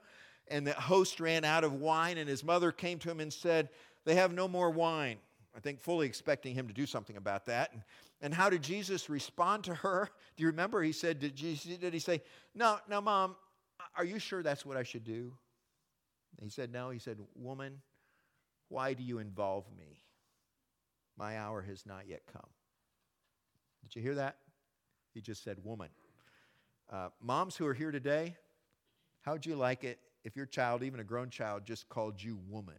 and 0.49 0.67
the 0.67 0.73
host 0.73 1.21
ran 1.21 1.45
out 1.45 1.63
of 1.63 1.75
wine, 1.75 2.19
and 2.19 2.29
his 2.29 2.43
mother 2.43 2.73
came 2.73 2.99
to 3.01 3.11
him 3.11 3.21
and 3.21 3.33
said, 3.33 3.69
They 4.05 4.17
have 4.17 4.33
no 4.33 4.49
more 4.49 4.71
wine. 4.71 5.19
I 5.57 5.61
think 5.61 5.81
fully 5.81 6.07
expecting 6.07 6.55
him 6.55 6.69
to 6.69 6.75
do 6.75 6.87
something 6.87 7.17
about 7.17 7.47
that. 7.47 7.73
And, 7.73 7.83
and 8.21 8.35
how 8.35 8.51
did 8.51 8.63
Jesus 8.63 9.11
respond 9.11 9.65
to 9.65 9.75
her? 9.75 10.09
Do 10.37 10.43
you 10.43 10.49
remember? 10.49 10.83
He 10.83 10.93
said, 10.93 11.19
Did, 11.19 11.35
Jesus, 11.35 11.77
did 11.77 11.93
he 11.93 11.99
say, 11.99 12.23
No, 12.55 12.79
no, 12.89 13.01
mom, 13.01 13.37
are 13.97 14.05
you 14.05 14.19
sure 14.19 14.43
that's 14.43 14.65
what 14.65 14.77
I 14.77 14.83
should 14.83 15.05
do? 15.05 15.33
he 16.43 16.49
said, 16.49 16.73
No. 16.73 16.91
He 16.91 16.99
said, 16.99 17.19
Woman, 17.35 17.81
why 18.69 18.95
do 18.95 19.03
you 19.03 19.19
involve 19.19 19.65
me? 19.77 20.05
My 21.19 21.39
hour 21.39 21.63
has 21.63 21.85
not 21.85 22.09
yet 22.09 22.23
come. 22.33 22.49
Did 23.83 23.97
you 23.97 24.03
hear 24.03 24.15
that? 24.15 24.37
He 25.13 25.21
just 25.21 25.43
said, 25.43 25.59
Woman. 25.65 25.89
Uh, 26.91 27.09
moms 27.21 27.57
who 27.57 27.67
are 27.67 27.75
here 27.75 27.91
today, 27.91 28.37
how'd 29.23 29.47
you 29.47 29.55
like 29.55 29.85
it 29.85 29.99
if 30.25 30.37
your 30.37 30.47
child, 30.47 30.83
even 30.83 31.01
a 31.01 31.05
grown 31.05 31.31
child, 31.31 31.65
just 31.65 31.89
called 31.89 32.23
you 32.23 32.39
woman? 32.49 32.79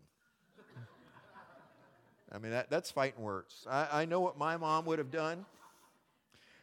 I 2.31 2.37
mean, 2.37 2.51
that, 2.51 2.69
that's 2.69 2.91
fighting 2.91 3.21
words. 3.21 3.65
I, 3.69 3.87
I 3.91 4.05
know 4.05 4.21
what 4.21 4.37
my 4.37 4.57
mom 4.57 4.85
would 4.85 4.99
have 4.99 5.11
done. 5.11 5.45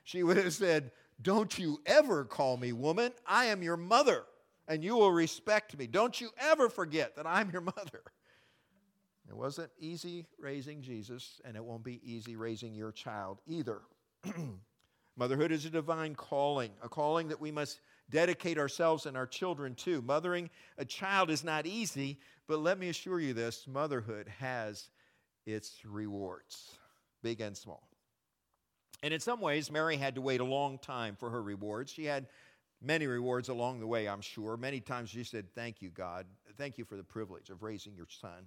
She 0.05 0.23
would 0.23 0.39
have 0.39 0.55
said, 0.55 0.91
Don't 1.21 1.59
you 1.59 1.81
ever 1.85 2.25
call 2.25 2.57
me 2.57 2.73
woman. 2.73 3.13
I 3.27 3.47
am 3.47 3.63
your 3.63 3.77
mother, 3.77 4.25
and 4.67 4.83
you 4.83 4.97
will 4.97 5.13
respect 5.13 5.77
me. 5.77 5.87
Don't 5.87 6.19
you 6.21 6.31
ever 6.39 6.71
forget 6.71 7.17
that 7.17 7.27
I'm 7.27 7.51
your 7.51 7.61
mother. 7.61 8.03
It 9.29 9.37
wasn't 9.37 9.71
easy 9.79 10.27
raising 10.39 10.81
Jesus, 10.81 11.41
and 11.45 11.55
it 11.55 11.63
won't 11.63 11.85
be 11.85 12.01
easy 12.03 12.37
raising 12.37 12.75
your 12.75 12.93
child 12.93 13.41
either. 13.47 13.83
Motherhood 15.19 15.53
is 15.53 15.67
a 15.67 15.71
divine 15.71 16.15
calling, 16.15 16.71
a 16.83 16.89
calling 16.89 17.29
that 17.29 17.41
we 17.41 17.51
must 17.51 17.81
dedicate 18.09 18.57
ourselves 18.57 19.05
and 19.05 19.17
our 19.17 19.27
children 19.27 19.75
to. 19.75 20.01
Mothering 20.01 20.49
a 20.79 20.85
child 20.85 21.29
is 21.29 21.45
not 21.45 21.67
easy, 21.67 22.19
but 22.47 22.61
let 22.61 22.79
me 22.79 22.89
assure 22.89 23.21
you 23.21 23.35
this 23.35 23.67
motherhood 23.67 24.29
has 24.39 24.89
its 25.49 25.85
rewards, 25.85 26.79
big 27.23 27.41
and 27.41 27.57
small. 27.57 27.89
And 29.03 29.15
in 29.15 29.21
some 29.21 29.41
ways, 29.41 29.71
Mary 29.71 29.97
had 29.97 30.17
to 30.17 30.21
wait 30.21 30.41
a 30.41 30.45
long 30.45 30.79
time 30.79 31.17
for 31.17 31.31
her 31.31 31.43
rewards. 31.43 31.93
She 31.93 32.05
had 32.05 32.27
Many 32.81 33.09
rewards 33.09 33.49
along 33.49 33.81
the 33.81 33.87
way, 33.87 34.09
I'm 34.09 34.21
sure. 34.21 34.57
Many 34.57 34.81
times 34.81 35.11
she 35.11 35.25
said, 35.25 35.53
Thank 35.55 35.83
you, 35.83 35.91
God. 35.91 36.27
Thank 36.57 36.79
you 36.79 36.85
for 36.85 36.97
the 36.97 37.03
privilege 37.03 37.51
of 37.51 37.63
raising 37.63 37.95
your 37.97 38.07
son. 38.09 38.47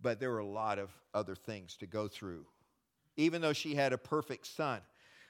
But 0.00 0.18
there 0.18 0.30
were 0.30 0.38
a 0.38 0.46
lot 0.46 0.78
of 0.78 0.90
other 1.12 1.34
things 1.34 1.76
to 1.78 1.86
go 1.86 2.08
through. 2.08 2.46
Even 3.16 3.42
though 3.42 3.52
she 3.52 3.74
had 3.74 3.92
a 3.92 3.98
perfect 3.98 4.46
son, 4.46 4.80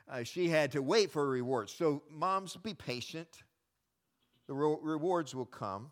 uh, 0.08 0.22
she 0.22 0.48
had 0.48 0.72
to 0.72 0.82
wait 0.82 1.10
for 1.10 1.28
rewards. 1.28 1.72
So, 1.72 2.02
moms, 2.10 2.56
be 2.56 2.74
patient. 2.74 3.42
The 4.46 4.54
re- 4.54 4.76
rewards 4.80 5.34
will 5.34 5.46
come. 5.46 5.90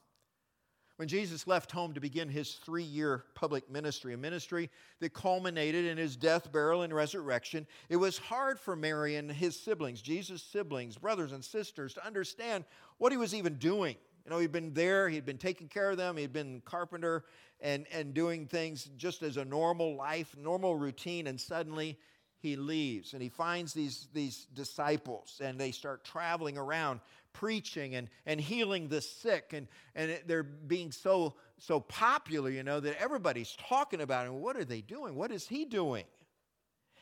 When 0.97 1.09
Jesus 1.09 1.47
left 1.47 1.71
home 1.71 1.93
to 1.93 2.01
begin 2.01 2.29
his 2.31 2.55
three 2.55 2.83
year 2.83 3.25
public 3.35 3.71
ministry, 3.71 4.15
a 4.15 4.17
ministry 4.17 4.71
that 5.01 5.13
culminated 5.13 5.85
in 5.85 5.99
his 5.99 6.17
death, 6.17 6.51
burial, 6.51 6.83
and 6.83 6.95
resurrection, 6.95 7.67
it 7.91 7.97
was 7.97 8.17
hard 8.17 8.59
for 8.59 8.75
Mary 8.75 9.17
and 9.17 9.31
his 9.31 9.61
siblings, 9.61 10.01
Jesus' 10.01 10.43
siblings, 10.43 10.97
brothers 10.97 11.33
and 11.33 11.45
sisters, 11.45 11.93
to 11.95 12.07
understand 12.07 12.65
what 12.97 13.13
he 13.13 13.19
was 13.19 13.35
even 13.35 13.57
doing. 13.57 13.97
You 14.25 14.31
know, 14.31 14.39
he'd 14.39 14.53
been 14.53 14.73
there, 14.73 15.09
he'd 15.09 15.27
been 15.27 15.39
taking 15.39 15.69
care 15.69 15.91
of 15.91 15.99
them, 15.99 16.17
he'd 16.17 16.33
been 16.33 16.63
carpenter 16.65 17.25
and, 17.61 17.87
and 17.93 18.15
doing 18.15 18.47
things 18.47 18.89
just 18.97 19.23
as 19.23 19.37
a 19.37 19.45
normal 19.45 19.97
life, 19.97 20.35
normal 20.39 20.77
routine, 20.77 21.27
and 21.27 21.39
suddenly 21.39 21.99
he 22.47 22.57
leaves 22.57 23.13
and 23.13 23.21
he 23.21 23.29
finds 23.29 23.75
these, 23.75 24.07
these 24.15 24.47
disciples 24.55 25.41
and 25.43 25.59
they 25.59 25.73
start 25.73 26.05
traveling 26.05 26.57
around 26.57 27.01
preaching 27.33 27.97
and, 27.97 28.09
and 28.25 28.41
healing 28.41 28.89
the 28.89 29.01
sick 29.01 29.53
and, 29.53 29.67
and 29.97 30.21
they're 30.27 30.45
being 30.45 30.93
so 30.93 31.35
so 31.59 31.81
popular 31.81 32.51
you 32.51 32.63
know 32.63 32.81
that 32.81 33.01
everybody's 33.01 33.57
talking 33.57 34.03
about 34.03 34.27
him. 34.27 34.41
What 34.41 34.57
are 34.57 34.65
they 34.65 34.83
doing? 34.83 35.15
What 35.15 35.33
is 35.33 35.49
he 35.49 35.65
doing? 35.65 36.05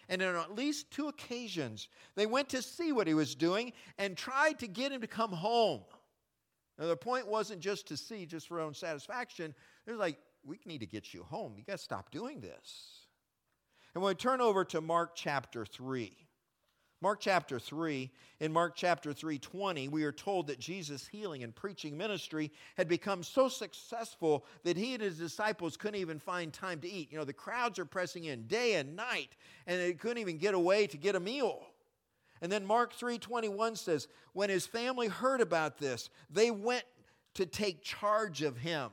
And 0.08 0.22
on 0.22 0.36
at 0.36 0.54
least 0.54 0.90
two 0.90 1.08
occasions 1.08 1.88
they 2.14 2.26
went 2.26 2.48
to 2.50 2.62
see 2.62 2.92
what 2.92 3.06
he 3.06 3.14
was 3.14 3.34
doing 3.34 3.72
and 3.98 4.16
tried 4.16 4.58
to 4.60 4.66
get 4.66 4.92
him 4.92 5.02
to 5.02 5.06
come 5.06 5.32
home. 5.32 5.82
Now 6.78 6.86
the 6.86 6.96
point 6.96 7.26
wasn't 7.26 7.60
just 7.60 7.86
to 7.88 7.96
see 7.96 8.24
just 8.24 8.48
for 8.48 8.60
own 8.60 8.74
satisfaction. 8.74 9.54
They're 9.84 9.96
like 9.96 10.18
we 10.42 10.58
need 10.64 10.80
to 10.80 10.86
get 10.86 11.12
you 11.12 11.22
home. 11.22 11.54
You 11.56 11.64
got 11.64 11.78
to 11.78 11.84
stop 11.84 12.10
doing 12.10 12.40
this 12.40 13.03
and 13.94 14.02
when 14.02 14.10
we 14.10 14.14
turn 14.14 14.40
over 14.40 14.64
to 14.66 14.80
Mark 14.80 15.12
chapter 15.14 15.64
3, 15.64 16.16
Mark 17.00 17.20
chapter 17.20 17.58
3, 17.58 18.10
in 18.40 18.50
Mark 18.50 18.74
chapter 18.76 19.12
3 19.12 19.38
20, 19.38 19.88
we 19.88 20.04
are 20.04 20.12
told 20.12 20.46
that 20.46 20.58
Jesus' 20.58 21.06
healing 21.06 21.42
and 21.42 21.54
preaching 21.54 21.98
ministry 21.98 22.50
had 22.76 22.88
become 22.88 23.22
so 23.22 23.46
successful 23.46 24.46
that 24.62 24.76
he 24.76 24.94
and 24.94 25.02
his 25.02 25.18
disciples 25.18 25.76
couldn't 25.76 26.00
even 26.00 26.18
find 26.18 26.50
time 26.50 26.80
to 26.80 26.88
eat. 26.88 27.12
You 27.12 27.18
know, 27.18 27.24
the 27.24 27.32
crowds 27.34 27.78
are 27.78 27.84
pressing 27.84 28.24
in 28.24 28.46
day 28.46 28.76
and 28.76 28.96
night, 28.96 29.36
and 29.66 29.78
they 29.78 29.92
couldn't 29.92 30.16
even 30.18 30.38
get 30.38 30.54
away 30.54 30.86
to 30.86 30.96
get 30.96 31.14
a 31.14 31.20
meal. 31.20 31.60
And 32.40 32.50
then 32.50 32.64
Mark 32.64 32.94
3:21 32.96 33.76
says, 33.76 34.08
when 34.32 34.48
his 34.48 34.66
family 34.66 35.08
heard 35.08 35.40
about 35.40 35.76
this, 35.76 36.08
they 36.30 36.50
went 36.50 36.84
to 37.34 37.44
take 37.44 37.82
charge 37.82 38.42
of 38.42 38.56
him. 38.56 38.90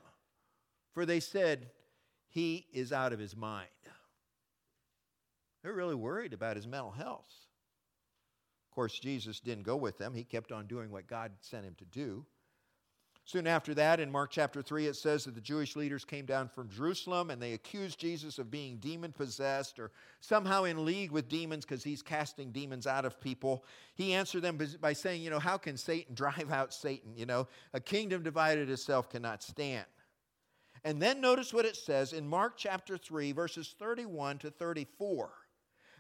For 0.93 1.05
they 1.05 1.21
said, 1.21 1.69
he 2.27 2.67
is 2.73 2.91
out 2.91 3.13
of 3.13 3.19
his 3.19 3.35
mind. 3.35 3.69
They're 5.63 5.73
really 5.73 5.95
worried 5.95 6.33
about 6.33 6.55
his 6.55 6.67
mental 6.67 6.91
health. 6.91 7.31
Of 8.69 8.75
course, 8.75 8.99
Jesus 8.99 9.39
didn't 9.39 9.63
go 9.63 9.75
with 9.75 9.97
them. 9.97 10.13
He 10.13 10.23
kept 10.23 10.51
on 10.51 10.65
doing 10.65 10.91
what 10.91 11.07
God 11.07 11.31
sent 11.41 11.65
him 11.65 11.75
to 11.77 11.85
do. 11.85 12.25
Soon 13.25 13.45
after 13.45 13.75
that, 13.75 13.99
in 13.99 14.11
Mark 14.11 14.31
chapter 14.31 14.63
3, 14.63 14.87
it 14.87 14.95
says 14.95 15.25
that 15.25 15.35
the 15.35 15.41
Jewish 15.41 15.75
leaders 15.75 16.03
came 16.03 16.25
down 16.25 16.49
from 16.49 16.69
Jerusalem 16.69 17.29
and 17.29 17.41
they 17.41 17.53
accused 17.53 17.99
Jesus 17.99 18.39
of 18.39 18.49
being 18.49 18.77
demon 18.77 19.11
possessed 19.11 19.79
or 19.79 19.91
somehow 20.21 20.63
in 20.63 20.83
league 20.85 21.11
with 21.11 21.29
demons 21.29 21.63
because 21.63 21.83
he's 21.83 22.01
casting 22.01 22.51
demons 22.51 22.87
out 22.87 23.05
of 23.05 23.21
people. 23.21 23.63
He 23.93 24.13
answered 24.13 24.41
them 24.41 24.57
by 24.81 24.93
saying, 24.93 25.21
You 25.21 25.29
know, 25.29 25.39
how 25.39 25.57
can 25.57 25.77
Satan 25.77 26.15
drive 26.15 26.51
out 26.51 26.73
Satan? 26.73 27.15
You 27.15 27.27
know, 27.27 27.47
a 27.73 27.79
kingdom 27.79 28.23
divided 28.23 28.69
itself 28.69 29.09
cannot 29.09 29.43
stand. 29.43 29.85
And 30.83 30.99
then 30.99 31.21
notice 31.21 31.53
what 31.53 31.65
it 31.65 31.75
says 31.75 32.13
in 32.13 32.27
Mark 32.27 32.57
chapter 32.57 32.97
3, 32.97 33.33
verses 33.33 33.75
31 33.77 34.39
to 34.39 34.49
34. 34.49 35.31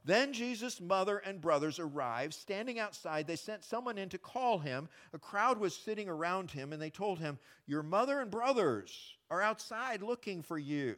Then 0.03 0.33
Jesus' 0.33 0.81
mother 0.81 1.19
and 1.19 1.39
brothers 1.39 1.77
arrived. 1.77 2.33
Standing 2.33 2.79
outside, 2.79 3.27
they 3.27 3.35
sent 3.35 3.63
someone 3.63 3.97
in 3.97 4.09
to 4.09 4.17
call 4.17 4.57
him. 4.57 4.89
A 5.13 5.19
crowd 5.19 5.59
was 5.59 5.75
sitting 5.75 6.09
around 6.09 6.49
him, 6.49 6.73
and 6.73 6.81
they 6.81 6.89
told 6.89 7.19
him, 7.19 7.37
Your 7.67 7.83
mother 7.83 8.19
and 8.19 8.31
brothers 8.31 9.15
are 9.29 9.41
outside 9.41 10.01
looking 10.01 10.41
for 10.41 10.57
you. 10.57 10.95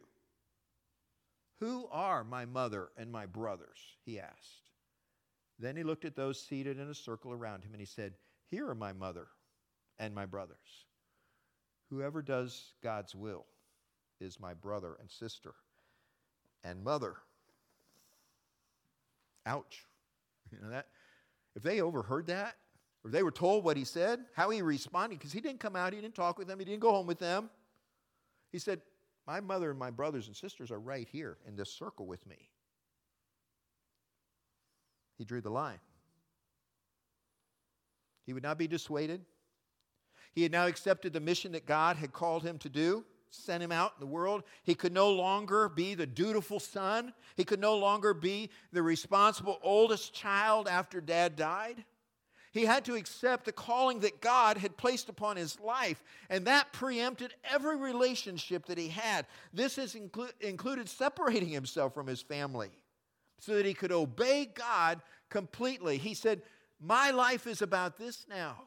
Who 1.59 1.87
are 1.91 2.23
my 2.23 2.45
mother 2.45 2.89
and 2.97 3.11
my 3.11 3.25
brothers? 3.25 3.79
He 4.05 4.19
asked. 4.19 4.69
Then 5.59 5.75
he 5.75 5.83
looked 5.83 6.05
at 6.05 6.15
those 6.15 6.41
seated 6.41 6.79
in 6.79 6.89
a 6.89 6.95
circle 6.95 7.31
around 7.31 7.63
him, 7.63 7.73
and 7.73 7.81
he 7.81 7.85
said, 7.85 8.13
Here 8.49 8.67
are 8.69 8.75
my 8.75 8.93
mother 8.93 9.27
and 9.99 10.15
my 10.15 10.25
brothers. 10.25 10.85
Whoever 11.89 12.21
does 12.21 12.73
God's 12.81 13.15
will 13.15 13.45
is 14.19 14.39
my 14.39 14.53
brother 14.53 14.95
and 14.99 15.11
sister 15.11 15.53
and 16.63 16.83
mother. 16.83 17.17
Ouch. 19.45 19.85
You 20.51 20.59
know 20.61 20.69
that? 20.69 20.87
If 21.55 21.63
they 21.63 21.81
overheard 21.81 22.27
that, 22.27 22.55
or 23.03 23.11
they 23.11 23.23
were 23.23 23.31
told 23.31 23.63
what 23.63 23.77
he 23.77 23.83
said, 23.83 24.21
how 24.33 24.49
he 24.49 24.61
responded, 24.61 25.19
because 25.19 25.33
he 25.33 25.41
didn't 25.41 25.59
come 25.59 25.75
out, 25.75 25.93
he 25.93 25.99
didn't 25.99 26.15
talk 26.15 26.37
with 26.37 26.47
them, 26.47 26.59
he 26.59 26.65
didn't 26.65 26.79
go 26.79 26.91
home 26.91 27.07
with 27.07 27.19
them. 27.19 27.49
He 28.51 28.59
said, 28.59 28.81
My 29.27 29.39
mother 29.39 29.69
and 29.69 29.79
my 29.79 29.89
brothers 29.89 30.27
and 30.27 30.35
sisters 30.35 30.71
are 30.71 30.79
right 30.79 31.07
here 31.11 31.37
in 31.47 31.55
this 31.55 31.69
circle 31.69 32.05
with 32.05 32.25
me. 32.25 32.49
He 35.17 35.25
drew 35.25 35.41
the 35.41 35.49
line. 35.49 35.79
He 38.25 38.33
would 38.33 38.43
not 38.43 38.57
be 38.57 38.67
dissuaded. 38.67 39.21
He 40.33 40.43
had 40.43 40.51
now 40.51 40.65
accepted 40.65 41.13
the 41.13 41.19
mission 41.19 41.51
that 41.51 41.65
God 41.65 41.97
had 41.97 42.13
called 42.13 42.43
him 42.43 42.57
to 42.59 42.69
do 42.69 43.03
sent 43.33 43.63
him 43.63 43.71
out 43.71 43.93
in 43.95 43.99
the 43.99 44.11
world. 44.11 44.43
He 44.63 44.75
could 44.75 44.93
no 44.93 45.11
longer 45.11 45.69
be 45.69 45.95
the 45.95 46.05
dutiful 46.05 46.59
son. 46.59 47.13
He 47.35 47.43
could 47.43 47.59
no 47.59 47.77
longer 47.77 48.13
be 48.13 48.49
the 48.71 48.83
responsible 48.83 49.59
oldest 49.61 50.13
child 50.13 50.67
after 50.67 51.01
dad 51.01 51.35
died. 51.35 51.83
He 52.51 52.65
had 52.65 52.85
to 52.85 52.95
accept 52.95 53.45
the 53.45 53.51
calling 53.51 54.01
that 54.01 54.21
God 54.21 54.57
had 54.57 54.77
placed 54.77 55.09
upon 55.09 55.37
his 55.37 55.59
life, 55.59 56.03
and 56.29 56.45
that 56.45 56.71
preempted 56.71 57.33
every 57.51 57.75
relationship 57.75 58.67
that 58.67 58.77
he 58.77 58.89
had. 58.89 59.25
This 59.51 59.77
has 59.77 59.95
inclu- 59.95 60.31
included 60.39 60.87
separating 60.87 61.49
himself 61.49 61.95
from 61.95 62.05
his 62.05 62.21
family 62.21 62.69
so 63.39 63.55
that 63.55 63.65
he 63.65 63.73
could 63.73 63.91
obey 63.91 64.45
God 64.45 65.01
completely. 65.29 65.97
He 65.97 66.13
said, 66.13 66.43
My 66.79 67.09
life 67.09 67.47
is 67.47 67.63
about 67.63 67.97
this 67.97 68.27
now 68.29 68.65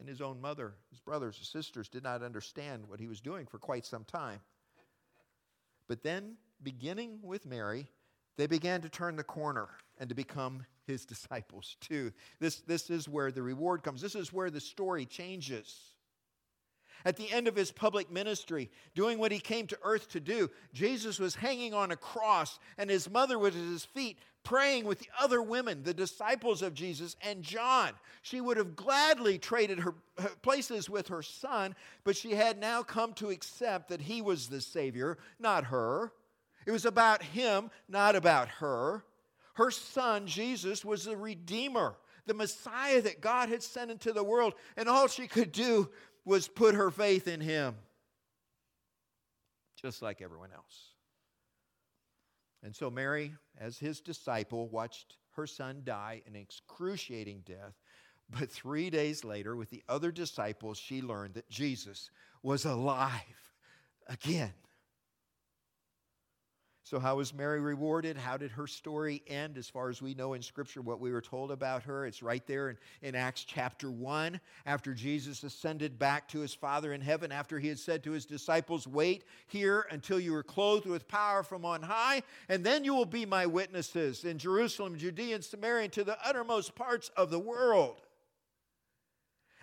and 0.00 0.08
his 0.08 0.20
own 0.20 0.40
mother, 0.40 0.74
his 0.90 1.00
brothers, 1.00 1.36
his 1.36 1.48
sisters 1.48 1.88
did 1.88 2.02
not 2.02 2.22
understand 2.22 2.88
what 2.88 3.00
he 3.00 3.06
was 3.06 3.20
doing 3.20 3.46
for 3.46 3.58
quite 3.58 3.84
some 3.84 4.04
time. 4.04 4.40
But 5.88 6.02
then, 6.02 6.36
beginning 6.62 7.18
with 7.22 7.46
Mary, 7.46 7.88
they 8.36 8.46
began 8.46 8.80
to 8.82 8.88
turn 8.88 9.16
the 9.16 9.24
corner 9.24 9.68
and 9.98 10.08
to 10.08 10.14
become 10.14 10.64
his 10.86 11.04
disciples 11.06 11.76
too. 11.80 12.12
This, 12.40 12.60
this 12.60 12.90
is 12.90 13.08
where 13.08 13.32
the 13.32 13.42
reward 13.42 13.82
comes. 13.82 14.00
This 14.00 14.14
is 14.14 14.32
where 14.32 14.50
the 14.50 14.60
story 14.60 15.06
changes. 15.06 15.94
At 17.04 17.16
the 17.16 17.30
end 17.30 17.48
of 17.48 17.56
his 17.56 17.70
public 17.70 18.10
ministry, 18.10 18.70
doing 18.94 19.18
what 19.18 19.32
he 19.32 19.38
came 19.38 19.66
to 19.68 19.78
earth 19.82 20.08
to 20.10 20.20
do, 20.20 20.50
Jesus 20.72 21.18
was 21.18 21.34
hanging 21.34 21.74
on 21.74 21.90
a 21.90 21.96
cross, 21.96 22.58
and 22.76 22.90
his 22.90 23.10
mother 23.10 23.38
was 23.38 23.54
at 23.54 23.62
his 23.62 23.84
feet, 23.84 24.18
praying 24.44 24.84
with 24.84 24.98
the 24.98 25.08
other 25.20 25.42
women, 25.42 25.82
the 25.82 25.94
disciples 25.94 26.62
of 26.62 26.74
Jesus, 26.74 27.16
and 27.22 27.42
John. 27.42 27.90
She 28.22 28.40
would 28.40 28.56
have 28.56 28.76
gladly 28.76 29.38
traded 29.38 29.80
her, 29.80 29.94
places 30.42 30.88
with 30.88 31.08
her 31.08 31.22
son, 31.22 31.74
but 32.04 32.16
she 32.16 32.32
had 32.32 32.58
now 32.58 32.82
come 32.82 33.12
to 33.14 33.30
accept 33.30 33.88
that 33.88 34.00
he 34.00 34.22
was 34.22 34.48
the 34.48 34.60
Savior, 34.60 35.18
not 35.38 35.64
her. 35.64 36.12
It 36.66 36.72
was 36.72 36.84
about 36.84 37.22
him, 37.22 37.70
not 37.88 38.16
about 38.16 38.48
her. 38.48 39.04
Her 39.54 39.70
son, 39.70 40.26
Jesus, 40.26 40.84
was 40.84 41.04
the 41.04 41.16
Redeemer, 41.16 41.96
the 42.26 42.34
Messiah 42.34 43.02
that 43.02 43.20
God 43.20 43.48
had 43.48 43.62
sent 43.62 43.90
into 43.90 44.12
the 44.12 44.24
world, 44.24 44.54
and 44.76 44.88
all 44.88 45.08
she 45.08 45.26
could 45.26 45.50
do 45.50 45.88
was 46.28 46.46
put 46.46 46.74
her 46.74 46.90
faith 46.90 47.26
in 47.26 47.40
him, 47.40 47.74
just 49.80 50.02
like 50.02 50.20
everyone 50.20 50.50
else. 50.54 50.90
And 52.62 52.76
so 52.76 52.90
Mary, 52.90 53.32
as 53.58 53.78
his 53.78 54.00
disciple, 54.00 54.68
watched 54.68 55.16
her 55.36 55.46
son 55.46 55.80
die 55.84 56.20
an 56.26 56.36
excruciating 56.36 57.44
death. 57.46 57.72
But 58.28 58.50
three 58.50 58.90
days 58.90 59.24
later, 59.24 59.56
with 59.56 59.70
the 59.70 59.82
other 59.88 60.12
disciples, 60.12 60.76
she 60.76 61.00
learned 61.00 61.32
that 61.34 61.48
Jesus 61.48 62.10
was 62.42 62.66
alive 62.66 63.12
again. 64.06 64.52
So, 66.88 66.98
how 66.98 67.16
was 67.16 67.34
Mary 67.34 67.60
rewarded? 67.60 68.16
How 68.16 68.38
did 68.38 68.50
her 68.52 68.66
story 68.66 69.22
end 69.26 69.58
as 69.58 69.68
far 69.68 69.90
as 69.90 70.00
we 70.00 70.14
know 70.14 70.32
in 70.32 70.40
Scripture 70.40 70.80
what 70.80 71.00
we 71.00 71.12
were 71.12 71.20
told 71.20 71.50
about 71.50 71.82
her? 71.82 72.06
It's 72.06 72.22
right 72.22 72.46
there 72.46 72.70
in, 72.70 72.78
in 73.02 73.14
Acts 73.14 73.44
chapter 73.44 73.90
1. 73.90 74.40
After 74.64 74.94
Jesus 74.94 75.42
ascended 75.42 75.98
back 75.98 76.26
to 76.28 76.38
his 76.40 76.54
Father 76.54 76.94
in 76.94 77.02
heaven, 77.02 77.30
after 77.30 77.58
he 77.58 77.68
had 77.68 77.78
said 77.78 78.02
to 78.04 78.12
his 78.12 78.24
disciples, 78.24 78.86
Wait 78.86 79.24
here 79.48 79.86
until 79.90 80.18
you 80.18 80.34
are 80.34 80.42
clothed 80.42 80.86
with 80.86 81.06
power 81.08 81.42
from 81.42 81.66
on 81.66 81.82
high, 81.82 82.22
and 82.48 82.64
then 82.64 82.84
you 82.84 82.94
will 82.94 83.04
be 83.04 83.26
my 83.26 83.44
witnesses 83.44 84.24
in 84.24 84.38
Jerusalem, 84.38 84.96
Judea, 84.96 85.34
and 85.34 85.44
Samaria, 85.44 85.84
and 85.84 85.92
to 85.92 86.04
the 86.04 86.16
uttermost 86.26 86.74
parts 86.74 87.10
of 87.18 87.28
the 87.28 87.38
world. 87.38 88.00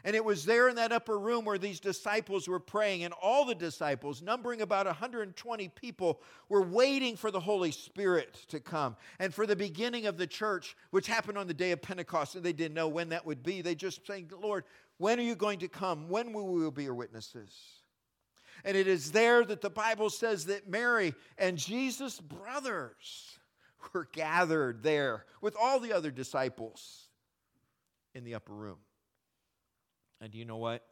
And 0.05 0.15
it 0.15 0.23
was 0.23 0.45
there 0.45 0.69
in 0.69 0.75
that 0.75 0.91
upper 0.91 1.17
room 1.17 1.45
where 1.45 1.57
these 1.57 1.79
disciples 1.79 2.47
were 2.47 2.59
praying, 2.59 3.03
and 3.03 3.13
all 3.21 3.43
the 3.43 3.55
disciples, 3.55 4.21
numbering 4.21 4.61
about 4.61 4.85
120 4.85 5.67
people, 5.69 6.21
were 6.47 6.61
waiting 6.61 7.15
for 7.15 7.31
the 7.31 7.39
Holy 7.39 7.71
Spirit 7.71 8.35
to 8.49 8.59
come 8.59 8.95
and 9.17 9.33
for 9.33 9.47
the 9.47 9.55
beginning 9.55 10.05
of 10.05 10.17
the 10.17 10.27
church, 10.27 10.77
which 10.91 11.07
happened 11.07 11.39
on 11.39 11.47
the 11.47 11.55
day 11.55 11.71
of 11.71 11.81
Pentecost. 11.81 12.35
And 12.35 12.43
they 12.45 12.53
didn't 12.53 12.75
know 12.75 12.87
when 12.87 13.09
that 13.09 13.25
would 13.25 13.41
be. 13.41 13.63
They 13.63 13.73
just 13.73 14.05
saying, 14.05 14.29
Lord, 14.39 14.63
when 14.99 15.19
are 15.19 15.23
you 15.23 15.35
going 15.35 15.57
to 15.59 15.67
come? 15.67 16.07
When 16.07 16.33
will 16.33 16.47
we 16.47 16.69
be 16.69 16.83
your 16.83 16.93
witnesses? 16.93 17.51
And 18.63 18.77
it 18.77 18.87
is 18.87 19.11
there 19.11 19.43
that 19.43 19.61
the 19.61 19.71
Bible 19.71 20.11
says 20.11 20.45
that 20.45 20.69
Mary 20.69 21.15
and 21.39 21.57
Jesus' 21.57 22.19
brothers 22.19 23.39
were 23.91 24.07
gathered 24.13 24.83
there 24.83 25.25
with 25.41 25.55
all 25.59 25.79
the 25.79 25.93
other 25.93 26.11
disciples 26.11 27.07
in 28.13 28.23
the 28.23 28.35
upper 28.35 28.53
room. 28.53 28.77
And 30.21 30.31
do 30.31 30.37
you 30.37 30.45
know 30.45 30.57
what? 30.57 30.83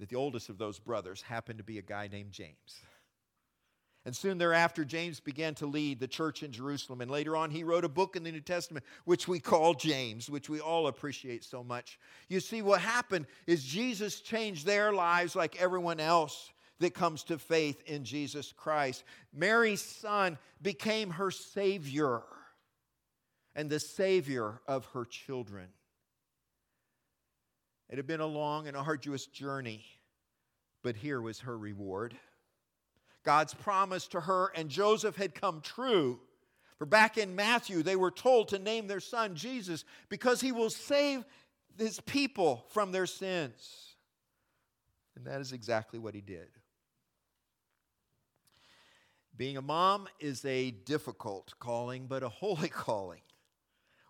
That 0.00 0.08
the 0.08 0.16
oldest 0.16 0.48
of 0.48 0.58
those 0.58 0.78
brothers 0.78 1.22
happened 1.22 1.58
to 1.58 1.64
be 1.64 1.78
a 1.78 1.82
guy 1.82 2.08
named 2.08 2.32
James. 2.32 2.82
And 4.04 4.16
soon 4.16 4.38
thereafter, 4.38 4.84
James 4.84 5.20
began 5.20 5.54
to 5.56 5.66
lead 5.66 6.00
the 6.00 6.08
church 6.08 6.42
in 6.42 6.50
Jerusalem. 6.50 7.00
And 7.00 7.10
later 7.10 7.36
on, 7.36 7.50
he 7.50 7.64
wrote 7.64 7.84
a 7.84 7.90
book 7.90 8.16
in 8.16 8.22
the 8.22 8.32
New 8.32 8.40
Testament, 8.40 8.86
which 9.04 9.28
we 9.28 9.38
call 9.38 9.74
James, 9.74 10.30
which 10.30 10.48
we 10.48 10.60
all 10.60 10.86
appreciate 10.86 11.44
so 11.44 11.62
much. 11.62 11.98
You 12.28 12.40
see, 12.40 12.62
what 12.62 12.80
happened 12.80 13.26
is 13.46 13.64
Jesus 13.64 14.20
changed 14.20 14.64
their 14.64 14.92
lives 14.92 15.36
like 15.36 15.60
everyone 15.60 16.00
else 16.00 16.50
that 16.80 16.94
comes 16.94 17.24
to 17.24 17.38
faith 17.38 17.82
in 17.86 18.04
Jesus 18.04 18.52
Christ. 18.56 19.04
Mary's 19.34 19.82
son 19.82 20.38
became 20.62 21.10
her 21.10 21.30
Savior 21.30 22.22
and 23.54 23.68
the 23.68 23.80
Savior 23.80 24.60
of 24.66 24.86
her 24.94 25.04
children. 25.04 25.66
It 27.88 27.96
had 27.96 28.06
been 28.06 28.20
a 28.20 28.26
long 28.26 28.68
and 28.68 28.76
arduous 28.76 29.26
journey, 29.26 29.84
but 30.82 30.96
here 30.96 31.20
was 31.20 31.40
her 31.40 31.56
reward. 31.56 32.16
God's 33.24 33.54
promise 33.54 34.06
to 34.08 34.20
her 34.20 34.52
and 34.54 34.68
Joseph 34.68 35.16
had 35.16 35.34
come 35.34 35.60
true. 35.60 36.20
For 36.78 36.86
back 36.86 37.18
in 37.18 37.34
Matthew, 37.34 37.82
they 37.82 37.96
were 37.96 38.10
told 38.10 38.48
to 38.48 38.58
name 38.58 38.86
their 38.86 39.00
son 39.00 39.34
Jesus 39.34 39.84
because 40.08 40.40
he 40.40 40.52
will 40.52 40.70
save 40.70 41.24
his 41.76 42.00
people 42.00 42.64
from 42.70 42.92
their 42.92 43.06
sins. 43.06 43.94
And 45.16 45.24
that 45.26 45.40
is 45.40 45.52
exactly 45.52 45.98
what 45.98 46.14
he 46.14 46.20
did. 46.20 46.48
Being 49.36 49.56
a 49.56 49.62
mom 49.62 50.08
is 50.20 50.44
a 50.44 50.70
difficult 50.70 51.54
calling, 51.58 52.06
but 52.06 52.22
a 52.22 52.28
holy 52.28 52.68
calling. 52.68 53.20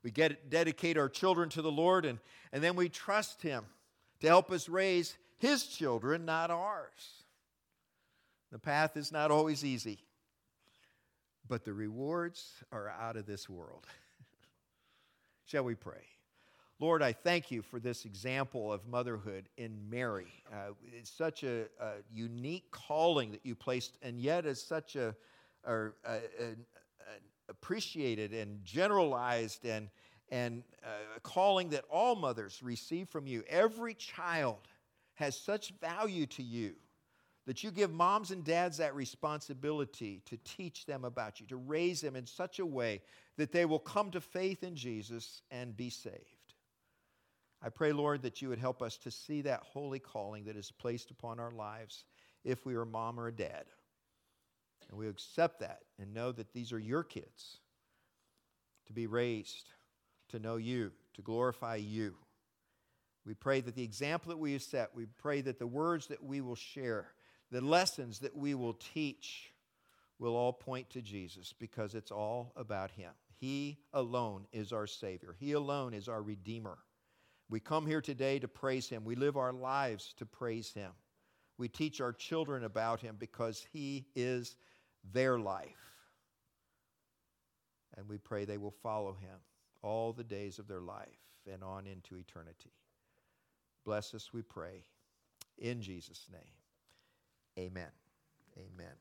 We 0.08 0.12
get, 0.12 0.48
dedicate 0.48 0.96
our 0.96 1.10
children 1.10 1.50
to 1.50 1.60
the 1.60 1.70
Lord, 1.70 2.06
and, 2.06 2.18
and 2.50 2.64
then 2.64 2.76
we 2.76 2.88
trust 2.88 3.42
Him 3.42 3.66
to 4.20 4.26
help 4.26 4.50
us 4.50 4.66
raise 4.66 5.18
His 5.36 5.66
children, 5.66 6.24
not 6.24 6.50
ours. 6.50 7.24
The 8.50 8.58
path 8.58 8.96
is 8.96 9.12
not 9.12 9.30
always 9.30 9.66
easy, 9.66 9.98
but 11.46 11.66
the 11.66 11.74
rewards 11.74 12.54
are 12.72 12.88
out 12.88 13.18
of 13.18 13.26
this 13.26 13.50
world. 13.50 13.86
Shall 15.44 15.64
we 15.64 15.74
pray? 15.74 16.06
Lord, 16.80 17.02
I 17.02 17.12
thank 17.12 17.50
you 17.50 17.60
for 17.60 17.78
this 17.78 18.06
example 18.06 18.72
of 18.72 18.88
motherhood 18.88 19.50
in 19.58 19.76
Mary. 19.90 20.32
Uh, 20.50 20.72
it's 20.96 21.10
such 21.10 21.42
a, 21.42 21.64
a, 21.78 21.96
unique 22.10 22.70
calling 22.70 23.30
that 23.32 23.44
you 23.44 23.54
placed, 23.54 23.98
and 24.00 24.18
yet 24.18 24.46
is 24.46 24.62
such 24.62 24.96
a, 24.96 25.14
a, 25.66 25.88
a 26.08 26.54
appreciated 27.60 28.32
and 28.32 28.64
generalized 28.64 29.64
and, 29.64 29.88
and 30.30 30.62
uh, 30.84 31.18
calling 31.22 31.70
that 31.70 31.84
all 31.90 32.14
mothers 32.14 32.62
receive 32.62 33.08
from 33.08 33.26
you. 33.26 33.42
Every 33.48 33.94
child 33.94 34.68
has 35.14 35.36
such 35.36 35.72
value 35.80 36.26
to 36.26 36.42
you 36.42 36.74
that 37.46 37.64
you 37.64 37.70
give 37.70 37.90
moms 37.90 38.30
and 38.30 38.44
dads 38.44 38.76
that 38.76 38.94
responsibility 38.94 40.20
to 40.26 40.36
teach 40.44 40.84
them 40.84 41.06
about 41.06 41.40
you, 41.40 41.46
to 41.46 41.56
raise 41.56 42.02
them 42.02 42.14
in 42.14 42.26
such 42.26 42.58
a 42.58 42.66
way 42.66 43.00
that 43.38 43.52
they 43.52 43.64
will 43.64 43.78
come 43.78 44.10
to 44.10 44.20
faith 44.20 44.62
in 44.62 44.76
Jesus 44.76 45.40
and 45.50 45.74
be 45.74 45.88
saved. 45.88 46.14
I 47.62 47.70
pray, 47.70 47.92
Lord, 47.92 48.20
that 48.22 48.42
you 48.42 48.50
would 48.50 48.58
help 48.58 48.82
us 48.82 48.98
to 48.98 49.10
see 49.10 49.40
that 49.42 49.62
holy 49.62 49.98
calling 49.98 50.44
that 50.44 50.56
is 50.56 50.70
placed 50.70 51.10
upon 51.10 51.40
our 51.40 51.50
lives 51.50 52.04
if 52.44 52.66
we 52.66 52.74
are 52.74 52.82
a 52.82 52.86
mom 52.86 53.18
or 53.18 53.28
a 53.28 53.32
dad. 53.32 53.64
And 54.88 54.98
we 54.98 55.08
accept 55.08 55.60
that 55.60 55.80
and 55.98 56.14
know 56.14 56.32
that 56.32 56.52
these 56.52 56.72
are 56.72 56.78
your 56.78 57.04
kids 57.04 57.58
to 58.86 58.92
be 58.92 59.06
raised, 59.06 59.70
to 60.30 60.38
know 60.38 60.56
you, 60.56 60.92
to 61.14 61.22
glorify 61.22 61.76
you. 61.76 62.14
We 63.26 63.34
pray 63.34 63.60
that 63.60 63.74
the 63.74 63.82
example 63.82 64.30
that 64.30 64.38
we 64.38 64.54
have 64.54 64.62
set, 64.62 64.94
we 64.94 65.04
pray 65.04 65.42
that 65.42 65.58
the 65.58 65.66
words 65.66 66.06
that 66.06 66.24
we 66.24 66.40
will 66.40 66.54
share, 66.54 67.12
the 67.50 67.60
lessons 67.60 68.20
that 68.20 68.34
we 68.34 68.54
will 68.54 68.74
teach, 68.74 69.52
will 70.18 70.34
all 70.34 70.52
point 70.52 70.90
to 70.90 71.02
Jesus 71.02 71.52
because 71.52 71.94
it's 71.94 72.10
all 72.10 72.52
about 72.56 72.90
Him. 72.90 73.12
He 73.38 73.78
alone 73.92 74.46
is 74.52 74.72
our 74.72 74.86
Savior, 74.86 75.36
He 75.38 75.52
alone 75.52 75.94
is 75.94 76.08
our 76.08 76.22
Redeemer. 76.22 76.78
We 77.50 77.60
come 77.60 77.86
here 77.86 78.02
today 78.02 78.38
to 78.40 78.48
praise 78.48 78.88
Him, 78.88 79.04
we 79.04 79.14
live 79.14 79.36
our 79.36 79.52
lives 79.52 80.14
to 80.18 80.26
praise 80.26 80.72
Him. 80.72 80.92
We 81.58 81.68
teach 81.68 82.00
our 82.00 82.12
children 82.12 82.64
about 82.64 83.00
Him 83.00 83.16
because 83.18 83.66
He 83.72 84.06
is 84.14 84.56
their 85.12 85.38
life. 85.38 85.88
And 87.96 88.08
we 88.08 88.18
pray 88.18 88.44
they 88.44 88.58
will 88.58 88.70
follow 88.82 89.16
him 89.20 89.38
all 89.82 90.12
the 90.12 90.24
days 90.24 90.58
of 90.58 90.68
their 90.68 90.80
life 90.80 91.18
and 91.52 91.62
on 91.64 91.86
into 91.86 92.16
eternity. 92.16 92.72
Bless 93.84 94.14
us, 94.14 94.32
we 94.32 94.42
pray. 94.42 94.84
In 95.58 95.82
Jesus' 95.82 96.28
name, 96.30 97.66
amen. 97.66 97.90
Amen. 98.56 98.94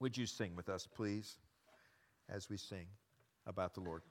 Would 0.00 0.16
you 0.16 0.26
sing 0.26 0.54
with 0.54 0.68
us, 0.68 0.86
please, 0.86 1.36
as 2.28 2.48
we 2.48 2.56
sing 2.56 2.86
about 3.46 3.74
the 3.74 3.80
Lord? 3.80 4.02